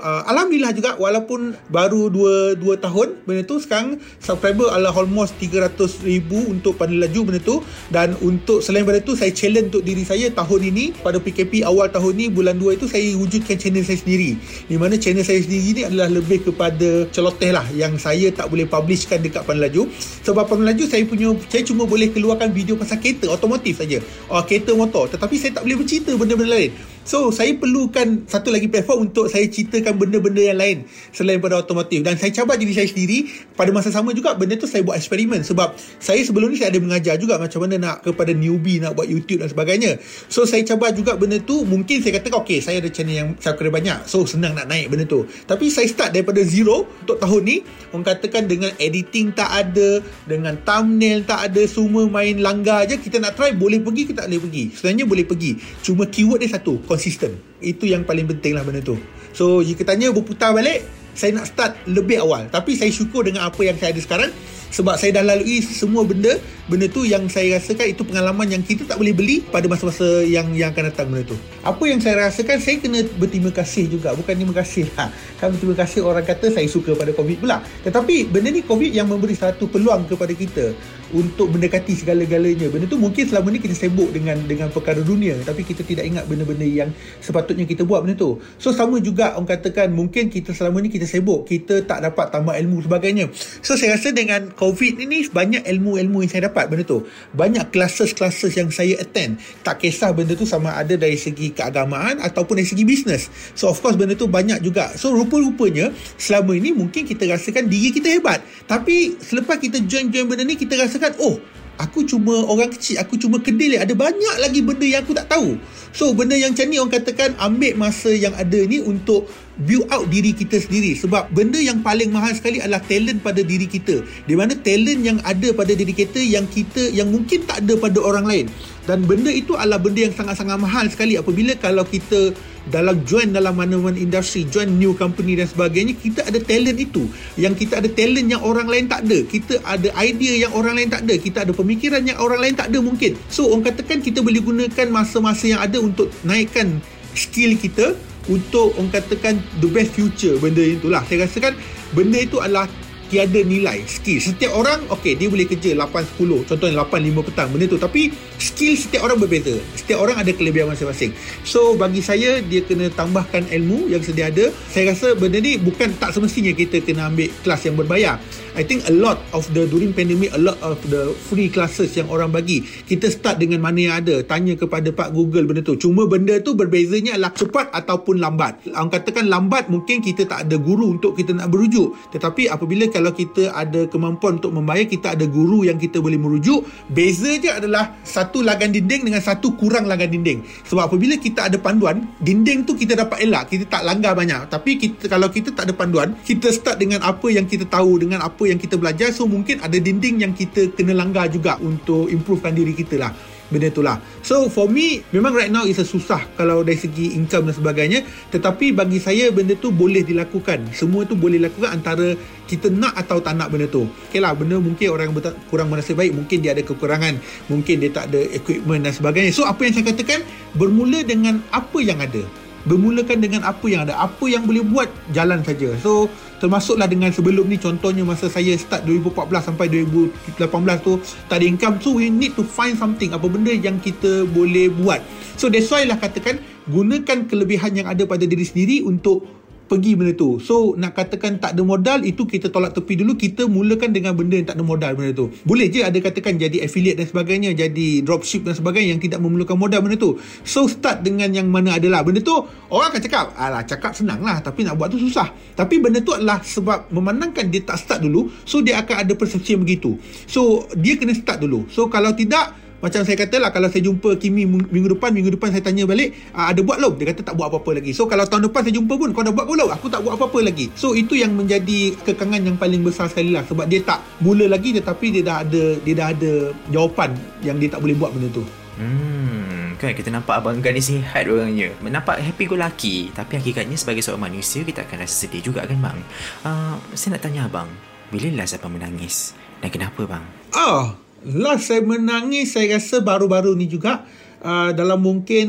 uh, 0.00 0.24
Alhamdulillah 0.28 0.72
juga 0.72 0.96
Walaupun 0.96 1.56
baru 1.68 2.08
2, 2.08 2.60
2 2.60 2.84
tahun 2.84 3.08
benda 3.28 3.42
tu 3.44 3.60
Sekarang 3.60 4.00
subscriber 4.20 4.72
adalah 4.72 4.96
almost 4.96 5.36
300 5.36 5.76
ribu 6.04 6.48
Untuk 6.48 6.80
pada 6.80 6.92
laju 6.92 7.20
benda 7.28 7.40
tu. 7.40 7.60
Dan 7.92 8.16
untuk 8.24 8.64
selain 8.64 8.84
daripada 8.84 9.04
tu 9.04 9.14
Saya 9.14 9.30
challenge 9.30 9.72
untuk 9.72 9.84
diri 9.84 10.02
saya 10.02 10.32
Tahun 10.32 10.60
ini 10.64 10.96
Pada 11.04 11.20
PKP 11.20 11.62
awal 11.68 11.92
tahun 11.92 12.12
ni 12.16 12.26
Bulan 12.32 12.56
2 12.56 12.80
itu 12.80 12.86
Saya 12.88 13.04
wujudkan 13.20 13.56
channel 13.60 13.84
saya 13.84 14.00
sendiri. 14.00 14.40
Di 14.66 14.76
mana 14.80 14.96
channel 14.96 15.24
saya 15.24 15.40
sendiri 15.44 15.68
ni 15.76 15.82
Adalah 15.84 16.08
lebih 16.08 16.48
kepada 16.48 17.06
celoteh 17.12 17.52
lah 17.52 17.64
Yang 17.76 18.00
saya 18.00 18.32
tak 18.32 18.48
boleh 18.48 18.64
publishkan 18.64 19.20
Dekat 19.20 19.44
Laju 19.52 19.86
Sebab 20.24 20.48
Laju 20.56 20.84
saya 20.88 21.04
punya 21.04 21.28
Saya 21.52 21.62
cuma 21.66 21.81
boleh 21.84 22.10
keluarkan 22.10 22.50
video 22.50 22.74
pasal 22.78 22.98
kereta 23.00 23.30
otomotif 23.30 23.80
saja. 23.80 23.98
Oh, 24.30 24.42
kereta 24.44 24.72
motor. 24.74 25.08
Tetapi 25.10 25.34
saya 25.38 25.56
tak 25.56 25.66
boleh 25.66 25.78
bercerita 25.80 26.14
benda-benda 26.14 26.54
lain. 26.54 26.70
So 27.02 27.34
saya 27.34 27.58
perlukan 27.58 28.30
satu 28.30 28.54
lagi 28.54 28.70
platform 28.70 29.10
untuk 29.10 29.26
saya 29.26 29.42
ceritakan 29.50 29.98
benda-benda 29.98 30.38
yang 30.38 30.58
lain 30.58 30.86
selain 31.10 31.42
pada 31.42 31.58
otomotif 31.58 31.98
dan 32.06 32.14
saya 32.14 32.30
cabar 32.30 32.54
diri 32.54 32.70
saya 32.70 32.86
sendiri 32.86 33.26
pada 33.58 33.74
masa 33.74 33.90
sama 33.90 34.14
juga 34.14 34.38
benda 34.38 34.54
tu 34.54 34.70
saya 34.70 34.86
buat 34.86 34.94
eksperimen 34.94 35.42
sebab 35.42 35.74
saya 35.98 36.22
sebelum 36.22 36.54
ni 36.54 36.62
saya 36.62 36.70
ada 36.70 36.78
mengajar 36.78 37.18
juga 37.18 37.42
macam 37.42 37.66
mana 37.66 37.74
nak 37.82 38.06
kepada 38.06 38.30
newbie 38.30 38.78
nak 38.78 38.94
buat 38.94 39.10
YouTube 39.10 39.42
dan 39.42 39.50
sebagainya. 39.50 39.98
So 40.30 40.46
saya 40.46 40.62
cabar 40.62 40.94
juga 40.94 41.18
benda 41.18 41.42
tu 41.42 41.66
mungkin 41.66 42.06
saya 42.06 42.22
kata 42.22 42.38
okay 42.38 42.62
saya 42.62 42.78
ada 42.78 42.86
channel 42.86 43.16
yang 43.18 43.28
subscriber 43.42 43.82
banyak 43.82 44.06
so 44.06 44.22
senang 44.22 44.54
nak 44.54 44.70
naik 44.70 44.86
benda 44.86 45.02
tu. 45.02 45.26
Tapi 45.26 45.74
saya 45.74 45.90
start 45.90 46.14
daripada 46.14 46.38
zero 46.46 46.86
untuk 47.02 47.18
tahun 47.18 47.42
ni 47.42 47.56
orang 47.90 48.06
katakan 48.14 48.46
dengan 48.46 48.70
editing 48.78 49.34
tak 49.34 49.50
ada 49.50 49.98
dengan 50.30 50.54
thumbnail 50.62 51.26
tak 51.26 51.50
ada 51.50 51.66
semua 51.66 52.06
main 52.06 52.38
langgar 52.38 52.86
je 52.86 52.94
kita 52.94 53.18
nak 53.18 53.34
try 53.34 53.50
boleh 53.50 53.82
pergi 53.82 54.06
ke 54.06 54.12
tak 54.14 54.30
boleh 54.30 54.38
pergi. 54.46 54.64
Sebenarnya 54.70 55.04
boleh 55.10 55.26
pergi. 55.26 55.52
Cuma 55.82 56.06
keyword 56.06 56.46
dia 56.46 56.54
satu 56.54 56.78
konsisten. 56.92 57.40
Itu 57.64 57.88
yang 57.88 58.04
paling 58.04 58.28
penting 58.28 58.52
lah 58.52 58.60
benda 58.60 58.84
tu. 58.84 59.00
So 59.32 59.64
jika 59.64 59.88
tanya 59.88 60.12
berputar 60.12 60.52
balik, 60.52 60.84
saya 61.16 61.32
nak 61.32 61.48
start 61.48 61.72
lebih 61.88 62.20
awal. 62.20 62.52
Tapi 62.52 62.76
saya 62.76 62.92
syukur 62.92 63.24
dengan 63.24 63.48
apa 63.48 63.60
yang 63.64 63.76
saya 63.80 63.96
ada 63.96 64.00
sekarang 64.04 64.30
sebab 64.72 64.96
saya 64.96 65.20
dah 65.20 65.24
lalui 65.36 65.60
semua 65.60 66.02
benda 66.08 66.40
benda 66.64 66.88
tu 66.88 67.04
yang 67.04 67.28
saya 67.28 67.60
rasakan 67.60 67.92
itu 67.92 68.02
pengalaman 68.08 68.48
yang 68.48 68.64
kita 68.64 68.88
tak 68.88 68.96
boleh 68.96 69.12
beli 69.12 69.44
pada 69.44 69.68
masa-masa 69.68 70.24
yang 70.24 70.48
yang 70.56 70.72
akan 70.72 70.88
datang 70.88 71.12
benda 71.12 71.28
tu. 71.28 71.36
Apa 71.60 71.84
yang 71.84 72.00
saya 72.00 72.24
rasakan 72.24 72.56
saya 72.56 72.80
kena 72.80 73.04
berterima 73.20 73.52
kasih 73.52 73.92
juga 73.92 74.16
bukan 74.16 74.32
terima 74.32 74.54
kasih. 74.56 74.88
Lah 74.96 75.12
kan 75.36 75.52
berterima 75.52 75.76
kasih 75.76 76.00
orang 76.00 76.24
kata 76.24 76.48
saya 76.48 76.64
suka 76.64 76.96
pada 76.96 77.12
covid 77.12 77.44
pula. 77.44 77.60
Tetapi 77.84 78.32
benda 78.32 78.48
ni 78.48 78.64
covid 78.64 78.88
yang 78.88 79.10
memberi 79.12 79.36
satu 79.36 79.68
peluang 79.68 80.08
kepada 80.08 80.32
kita 80.32 80.72
untuk 81.12 81.52
mendekati 81.52 81.92
segala-galanya. 81.92 82.72
Benda 82.72 82.88
tu 82.88 82.96
mungkin 82.96 83.28
selama 83.28 83.52
ni 83.52 83.60
kita 83.60 83.76
sibuk 83.76 84.08
dengan 84.16 84.40
dengan 84.48 84.72
perkara 84.72 85.04
dunia 85.04 85.36
tapi 85.44 85.60
kita 85.66 85.84
tidak 85.84 86.08
ingat 86.08 86.24
benda-benda 86.24 86.64
yang 86.64 86.88
sepatutnya 87.20 87.68
kita 87.68 87.84
buat 87.84 88.06
benda 88.06 88.16
tu. 88.16 88.40
So 88.56 88.72
sama 88.72 88.96
juga 89.04 89.36
orang 89.36 89.50
katakan 89.50 89.92
mungkin 89.92 90.32
kita 90.32 90.56
selama 90.56 90.80
ni 90.80 90.88
kita 90.88 91.04
sibuk 91.04 91.44
kita 91.44 91.84
tak 91.84 92.00
dapat 92.00 92.32
tambah 92.32 92.56
ilmu 92.56 92.80
sebagainya. 92.80 93.28
So 93.60 93.76
saya 93.76 94.00
rasa 94.00 94.14
dengan 94.16 94.48
COVID 94.62 95.02
ini 95.02 95.26
banyak 95.26 95.66
ilmu-ilmu 95.66 96.22
yang 96.22 96.30
saya 96.30 96.46
dapat 96.46 96.70
benda 96.70 96.86
tu. 96.86 97.02
Banyak 97.34 97.74
classes-classes 97.74 98.54
yang 98.54 98.70
saya 98.70 98.94
attend. 99.02 99.42
Tak 99.66 99.82
kisah 99.82 100.14
benda 100.14 100.38
tu 100.38 100.46
sama 100.46 100.78
ada 100.78 100.94
dari 100.94 101.18
segi 101.18 101.50
keagamaan 101.50 102.22
ataupun 102.22 102.62
dari 102.62 102.68
segi 102.70 102.86
bisnes. 102.86 103.26
So 103.58 103.74
of 103.74 103.82
course 103.82 103.98
benda 103.98 104.14
tu 104.14 104.30
banyak 104.30 104.62
juga. 104.62 104.94
So 104.94 105.10
rupa-rupanya 105.10 105.90
selama 106.14 106.54
ini 106.54 106.70
mungkin 106.70 107.02
kita 107.02 107.26
rasakan 107.26 107.66
diri 107.66 107.90
kita 107.90 108.06
hebat. 108.14 108.38
Tapi 108.70 109.18
selepas 109.18 109.58
kita 109.58 109.82
join-join 109.82 110.30
benda 110.30 110.46
ni 110.46 110.54
kita 110.54 110.78
rasakan 110.78 111.18
oh 111.18 111.42
aku 111.80 112.04
cuma 112.04 112.44
orang 112.48 112.68
kecil, 112.72 113.00
aku 113.00 113.16
cuma 113.16 113.40
kedil 113.40 113.78
ada 113.78 113.92
banyak 113.96 114.36
lagi 114.42 114.60
benda 114.60 114.84
yang 114.84 115.04
aku 115.04 115.16
tak 115.16 115.28
tahu. 115.30 115.56
So 115.92 116.16
benda 116.16 116.36
yang 116.36 116.56
macam 116.56 116.66
ni 116.72 116.76
orang 116.80 116.92
katakan 116.92 117.30
ambil 117.36 117.72
masa 117.76 118.10
yang 118.12 118.32
ada 118.32 118.60
ni 118.64 118.80
untuk 118.80 119.28
build 119.60 119.84
out 119.92 120.08
diri 120.08 120.32
kita 120.32 120.56
sendiri. 120.56 120.96
Sebab 120.96 121.32
benda 121.36 121.60
yang 121.60 121.84
paling 121.84 122.08
mahal 122.08 122.32
sekali 122.32 122.64
adalah 122.64 122.80
talent 122.84 123.20
pada 123.20 123.44
diri 123.44 123.68
kita. 123.68 124.00
Di 124.24 124.32
mana 124.32 124.56
talent 124.56 125.00
yang 125.04 125.18
ada 125.24 125.52
pada 125.52 125.72
diri 125.76 125.92
kita 125.92 126.20
yang 126.20 126.48
kita 126.48 126.88
yang 126.96 127.12
mungkin 127.12 127.44
tak 127.44 127.60
ada 127.64 127.76
pada 127.76 127.98
orang 128.00 128.24
lain. 128.24 128.46
Dan 128.88 129.04
benda 129.04 129.30
itu 129.30 129.54
adalah 129.54 129.78
benda 129.78 130.08
yang 130.08 130.14
sangat-sangat 130.16 130.58
mahal 130.58 130.88
sekali 130.88 131.14
apabila 131.20 131.54
kalau 131.60 131.84
kita 131.84 132.34
dalam 132.70 133.02
join 133.02 133.34
dalam 133.34 133.58
mana-mana 133.58 133.98
industri 133.98 134.46
join 134.46 134.78
new 134.78 134.94
company 134.94 135.34
dan 135.34 135.50
sebagainya 135.50 135.98
kita 135.98 136.22
ada 136.22 136.38
talent 136.38 136.78
itu. 136.78 137.08
Yang 137.34 137.66
kita 137.66 137.82
ada 137.82 137.88
talent 137.90 138.28
yang 138.30 138.42
orang 138.44 138.68
lain 138.70 138.86
tak 138.86 139.02
ada. 139.08 139.18
Kita 139.26 139.54
ada 139.66 139.88
idea 139.98 140.46
yang 140.46 140.52
orang 140.54 140.78
lain 140.78 140.88
tak 140.92 141.02
ada. 141.08 141.14
Kita 141.18 141.38
ada 141.42 141.52
pemikiran 141.56 142.02
yang 142.06 142.18
orang 142.22 142.40
lain 142.42 142.54
tak 142.54 142.70
ada 142.70 142.78
mungkin. 142.78 143.18
So 143.26 143.50
orang 143.50 143.72
katakan 143.72 143.98
kita 144.04 144.22
boleh 144.22 144.42
gunakan 144.44 144.86
masa-masa 144.92 145.50
yang 145.50 145.60
ada 145.62 145.82
untuk 145.82 146.12
naikkan 146.22 146.78
skill 147.16 147.58
kita 147.58 147.98
untuk 148.30 148.76
orang 148.78 148.92
katakan 148.94 149.34
the 149.58 149.66
best 149.66 149.98
future 149.98 150.38
benda 150.38 150.62
itulah. 150.62 151.02
Saya 151.10 151.26
rasakan 151.26 151.58
benda 151.90 152.18
itu 152.22 152.38
adalah 152.38 152.70
tiada 153.12 153.44
nilai 153.44 153.84
skill. 153.84 154.16
Setiap 154.24 154.56
orang 154.56 154.88
okey 154.88 155.20
dia 155.20 155.28
boleh 155.28 155.44
kerja 155.44 155.76
8 155.76 156.16
10 156.16 156.48
contohnya 156.48 156.80
8 156.80 157.12
5 157.12 157.28
petang 157.28 157.48
benda 157.52 157.68
tu. 157.68 157.76
Tapi 157.76 158.08
skill 158.40 158.72
setiap 158.72 159.04
orang 159.04 159.20
berbeza. 159.20 159.52
Setiap 159.76 160.00
orang 160.00 160.16
ada 160.16 160.32
kelebihan 160.32 160.72
masing-masing. 160.72 161.12
So 161.44 161.76
bagi 161.76 162.00
saya 162.00 162.40
dia 162.40 162.64
kena 162.64 162.88
tambahkan 162.88 163.52
ilmu 163.52 163.92
yang 163.92 164.00
sedia 164.00 164.32
ada. 164.32 164.48
Saya 164.72 164.96
rasa 164.96 165.12
benda 165.12 165.36
ni 165.36 165.60
bukan 165.60 165.92
tak 166.00 166.16
semestinya 166.16 166.56
kita 166.56 166.80
kena 166.80 167.12
ambil 167.12 167.28
kelas 167.44 167.60
yang 167.68 167.76
berbayar. 167.76 168.16
I 168.52 168.64
think 168.64 168.84
a 168.88 168.92
lot 168.92 169.16
of 169.32 169.48
the 169.56 169.64
during 169.64 169.96
pandemic 169.96 170.28
a 170.36 170.40
lot 170.40 170.60
of 170.60 170.76
the 170.92 171.16
free 171.28 171.48
classes 171.48 171.96
yang 171.96 172.12
orang 172.12 172.28
bagi 172.28 172.60
kita 172.84 173.08
start 173.08 173.40
dengan 173.40 173.64
mana 173.64 173.80
yang 173.80 173.96
ada. 174.04 174.20
Tanya 174.24 174.56
kepada 174.56 174.92
Pak 174.92 175.12
Google 175.16 175.48
benda 175.48 175.64
tu. 175.64 175.76
Cuma 175.80 176.04
benda 176.04 176.36
tu 176.40 176.52
berbezanya 176.52 177.16
adalah 177.16 177.32
cepat 177.32 177.72
ataupun 177.72 178.20
lambat. 178.20 178.60
Orang 178.76 178.92
katakan 178.92 179.32
lambat 179.32 179.72
mungkin 179.72 180.04
kita 180.04 180.28
tak 180.28 180.48
ada 180.48 180.56
guru 180.60 181.00
untuk 181.00 181.16
kita 181.16 181.32
nak 181.32 181.48
berujuk. 181.48 181.96
Tetapi 182.12 182.52
apabila 182.52 182.92
kalau 182.92 183.01
kita 183.10 183.50
ada 183.50 183.90
kemampuan 183.90 184.38
untuk 184.38 184.54
membayar 184.54 184.86
kita 184.86 185.18
ada 185.18 185.26
guru 185.26 185.66
yang 185.66 185.74
kita 185.74 185.98
boleh 185.98 186.20
merujuk 186.22 186.62
beza 186.86 187.34
je 187.42 187.50
adalah 187.50 187.98
satu 188.06 188.46
lagan 188.46 188.70
dinding 188.70 189.10
dengan 189.10 189.18
satu 189.18 189.58
kurang 189.58 189.90
lagan 189.90 190.14
dinding. 190.14 190.46
Sebab 190.70 190.86
apabila 190.86 191.18
kita 191.18 191.50
ada 191.50 191.58
panduan 191.58 192.06
dinding 192.22 192.62
tu 192.62 192.78
kita 192.78 192.94
dapat 192.94 193.26
elak 193.26 193.50
kita 193.50 193.66
tak 193.66 193.82
langgar 193.82 194.14
banyak. 194.14 194.46
Tapi 194.46 194.78
kita 194.78 195.10
kalau 195.10 195.26
kita 195.26 195.50
tak 195.50 195.66
ada 195.66 195.74
panduan 195.74 196.14
kita 196.22 196.54
start 196.54 196.78
dengan 196.78 197.02
apa 197.02 197.26
yang 197.32 197.50
kita 197.50 197.66
tahu 197.66 197.98
dengan 197.98 198.22
apa 198.22 198.46
yang 198.46 198.60
kita 198.60 198.78
belajar 198.78 199.10
so 199.10 199.24
mungkin 199.24 199.58
ada 199.64 199.80
dinding 199.80 200.22
yang 200.22 200.36
kita 200.36 200.70
kena 200.76 200.92
langgar 200.92 201.26
juga 201.32 201.56
untuk 201.58 202.12
improvekan 202.12 202.52
diri 202.52 202.76
kita 202.76 203.00
lah 203.00 203.31
benda 203.52 203.68
itulah 203.68 204.00
so 204.24 204.48
for 204.48 204.66
me 204.66 205.04
memang 205.12 205.36
right 205.36 205.52
now 205.52 205.68
is 205.68 205.76
a 205.76 205.84
susah 205.84 206.24
kalau 206.34 206.64
dari 206.64 206.80
segi 206.80 207.14
income 207.14 207.52
dan 207.52 207.54
sebagainya. 207.54 208.00
Tetapi 208.32 208.72
bagi 208.72 208.98
saya 208.98 209.28
benda 209.28 209.52
tu 209.54 209.68
boleh 209.68 210.00
dilakukan. 210.00 210.72
Semua 210.72 211.04
tu 211.04 211.14
boleh 211.14 211.36
dilakukan 211.36 211.70
antara 211.78 212.16
kita 212.48 212.72
nak 212.72 212.96
atau 212.96 213.20
tak 213.20 213.36
nak 213.36 213.52
benda 213.52 213.68
tu. 213.68 213.86
Ok 213.86 214.18
lah 214.18 214.32
benda 214.32 214.56
mungkin 214.58 214.88
orang 214.88 215.12
yang 215.12 215.16
kurang 215.52 215.68
bernasib 215.68 216.00
baik 216.00 216.16
mungkin 216.16 216.40
dia 216.40 216.56
ada 216.56 216.64
kekurangan. 216.64 217.20
Mungkin 217.52 217.74
dia 217.84 217.90
tak 217.92 218.10
ada 218.10 218.20
equipment 218.32 218.88
dan 218.88 218.92
sebagainya. 218.96 219.30
So 219.30 219.44
apa 219.44 219.62
yang 219.68 219.76
saya 219.76 219.92
katakan 219.92 220.24
bermula 220.56 221.04
dengan 221.04 221.44
apa 221.52 221.78
yang 221.78 222.00
ada 222.00 222.24
bermulakan 222.66 223.18
dengan 223.22 223.42
apa 223.46 223.66
yang 223.66 223.86
ada. 223.86 223.98
Apa 223.98 224.24
yang 224.30 224.46
boleh 224.46 224.62
buat 224.62 224.88
jalan 225.10 225.42
saja. 225.42 225.74
So 225.82 226.06
termasuklah 226.42 226.90
dengan 226.90 227.14
sebelum 227.14 227.46
ni 227.46 227.58
contohnya 227.58 228.02
masa 228.02 228.26
saya 228.26 228.54
start 228.58 228.82
2014 228.86 229.54
sampai 229.54 229.66
2018 229.70 230.86
tu 230.86 230.98
tak 231.30 231.38
ada 231.38 231.46
income. 231.46 231.78
So 231.82 231.98
we 231.98 232.10
need 232.10 232.34
to 232.34 232.42
find 232.42 232.74
something 232.74 233.14
apa 233.14 233.26
benda 233.26 233.54
yang 233.54 233.78
kita 233.78 234.26
boleh 234.30 234.70
buat. 234.70 235.02
So 235.38 235.50
that's 235.50 235.70
why 235.70 235.86
lah 235.86 235.98
katakan 235.98 236.42
gunakan 236.70 237.26
kelebihan 237.26 237.74
yang 237.74 237.86
ada 237.90 238.06
pada 238.06 238.22
diri 238.22 238.46
sendiri 238.46 238.86
untuk 238.86 239.41
pergi 239.72 239.96
benda 239.96 240.12
tu. 240.12 240.36
So 240.36 240.76
nak 240.76 240.92
katakan 240.92 241.40
tak 241.40 241.56
ada 241.56 241.64
modal 241.64 242.04
itu 242.04 242.28
kita 242.28 242.52
tolak 242.52 242.76
tepi 242.76 243.00
dulu 243.00 243.16
kita 243.16 243.48
mulakan 243.48 243.88
dengan 243.88 244.12
benda 244.12 244.36
yang 244.36 244.44
tak 244.44 244.60
ada 244.60 244.64
modal 244.68 244.92
benda 244.92 245.16
tu. 245.16 245.32
Boleh 245.48 245.72
je 245.72 245.80
ada 245.80 245.96
katakan 245.96 246.36
jadi 246.36 246.60
affiliate 246.68 247.00
dan 247.00 247.08
sebagainya, 247.08 247.56
jadi 247.56 248.04
dropship 248.04 248.44
dan 248.44 248.52
sebagainya 248.52 248.92
yang 248.92 249.00
tidak 249.00 249.24
memerlukan 249.24 249.56
modal 249.56 249.80
benda 249.80 249.96
tu. 249.96 250.20
So 250.44 250.68
start 250.68 251.00
dengan 251.00 251.32
yang 251.32 251.48
mana 251.48 251.80
adalah 251.80 252.04
benda 252.04 252.20
tu 252.20 252.36
orang 252.68 252.92
akan 252.92 253.00
cakap, 253.00 253.32
alah 253.32 253.64
cakap 253.64 253.96
senang 253.96 254.20
lah 254.20 254.44
tapi 254.44 254.68
nak 254.68 254.76
buat 254.76 254.92
tu 254.92 255.00
susah. 255.00 255.32
Tapi 255.56 255.80
benda 255.80 256.04
tu 256.04 256.12
adalah 256.12 256.44
sebab 256.44 256.92
memandangkan 256.92 257.48
dia 257.48 257.64
tak 257.64 257.80
start 257.80 258.04
dulu 258.04 258.28
so 258.44 258.60
dia 258.60 258.76
akan 258.84 259.08
ada 259.08 259.12
persepsi 259.16 259.56
begitu. 259.56 259.96
So 260.28 260.68
dia 260.76 261.00
kena 261.00 261.16
start 261.16 261.40
dulu. 261.40 261.64
So 261.72 261.88
kalau 261.88 262.12
tidak 262.12 262.61
macam 262.82 263.06
saya 263.06 263.14
kata 263.14 263.38
lah 263.38 263.54
kalau 263.54 263.70
saya 263.70 263.86
jumpa 263.86 264.18
Kimi 264.18 264.42
minggu 264.44 264.98
depan 264.98 265.14
minggu 265.14 265.38
depan 265.38 265.54
saya 265.54 265.62
tanya 265.62 265.86
balik 265.86 266.12
uh, 266.34 266.50
ada 266.50 266.60
buat 266.66 266.82
belum 266.82 266.98
dia 266.98 267.06
kata 267.14 267.22
tak 267.22 267.34
buat 267.38 267.46
apa-apa 267.48 267.78
lagi 267.78 267.94
so 267.94 268.10
kalau 268.10 268.26
tahun 268.26 268.50
depan 268.50 268.60
saya 268.66 268.74
jumpa 268.74 268.94
pun 268.98 269.08
kau 269.14 269.22
dah 269.22 269.30
buat 269.30 269.46
belum 269.46 269.68
aku 269.70 269.86
tak 269.86 270.02
buat 270.02 270.18
apa-apa 270.18 270.38
lagi 270.42 270.66
so 270.74 270.98
itu 270.98 271.14
yang 271.14 271.32
menjadi 271.38 271.94
kekangan 272.02 272.42
yang 272.42 272.58
paling 272.58 272.82
besar 272.82 273.06
sekali 273.06 273.30
lah 273.30 273.46
sebab 273.46 273.70
dia 273.70 273.86
tak 273.86 274.02
mula 274.18 274.50
lagi 274.50 274.74
tetapi 274.74 275.14
dia 275.14 275.22
dah 275.22 275.36
ada 275.46 275.62
dia 275.78 275.94
dah 275.94 276.08
ada 276.10 276.32
jawapan 276.74 277.14
yang 277.46 277.56
dia 277.62 277.70
tak 277.70 277.78
boleh 277.78 277.94
buat 277.94 278.10
benda 278.10 278.28
tu 278.34 278.42
Hmm, 278.72 279.76
kan 279.76 279.92
kita 279.92 280.08
nampak 280.08 280.40
abang 280.40 280.56
Gan 280.64 280.72
ni 280.72 280.80
sihat 280.80 281.28
orangnya. 281.28 281.76
Nampak 281.84 282.24
happy 282.24 282.48
go 282.48 282.56
lucky. 282.56 283.12
Tapi 283.12 283.36
hakikatnya 283.36 283.76
sebagai 283.76 284.00
seorang 284.00 284.32
manusia, 284.32 284.64
kita 284.64 284.88
akan 284.88 285.04
rasa 285.04 285.28
sedih 285.28 285.44
juga 285.44 285.68
kan 285.68 285.76
bang? 285.76 285.98
Uh, 286.40 286.80
saya 286.96 287.14
nak 287.14 287.22
tanya 287.22 287.46
abang, 287.52 287.68
bila 288.08 288.32
last 288.32 288.56
abang 288.56 288.72
menangis? 288.72 289.36
Dan 289.60 289.68
kenapa 289.68 290.08
bang? 290.08 290.24
Oh, 290.56 290.96
last 291.26 291.70
saya 291.70 291.82
menangis 291.82 292.54
saya 292.54 292.78
rasa 292.78 292.98
baru-baru 292.98 293.54
ni 293.54 293.70
juga 293.70 294.02
uh, 294.42 294.70
dalam 294.74 295.00
mungkin 295.00 295.48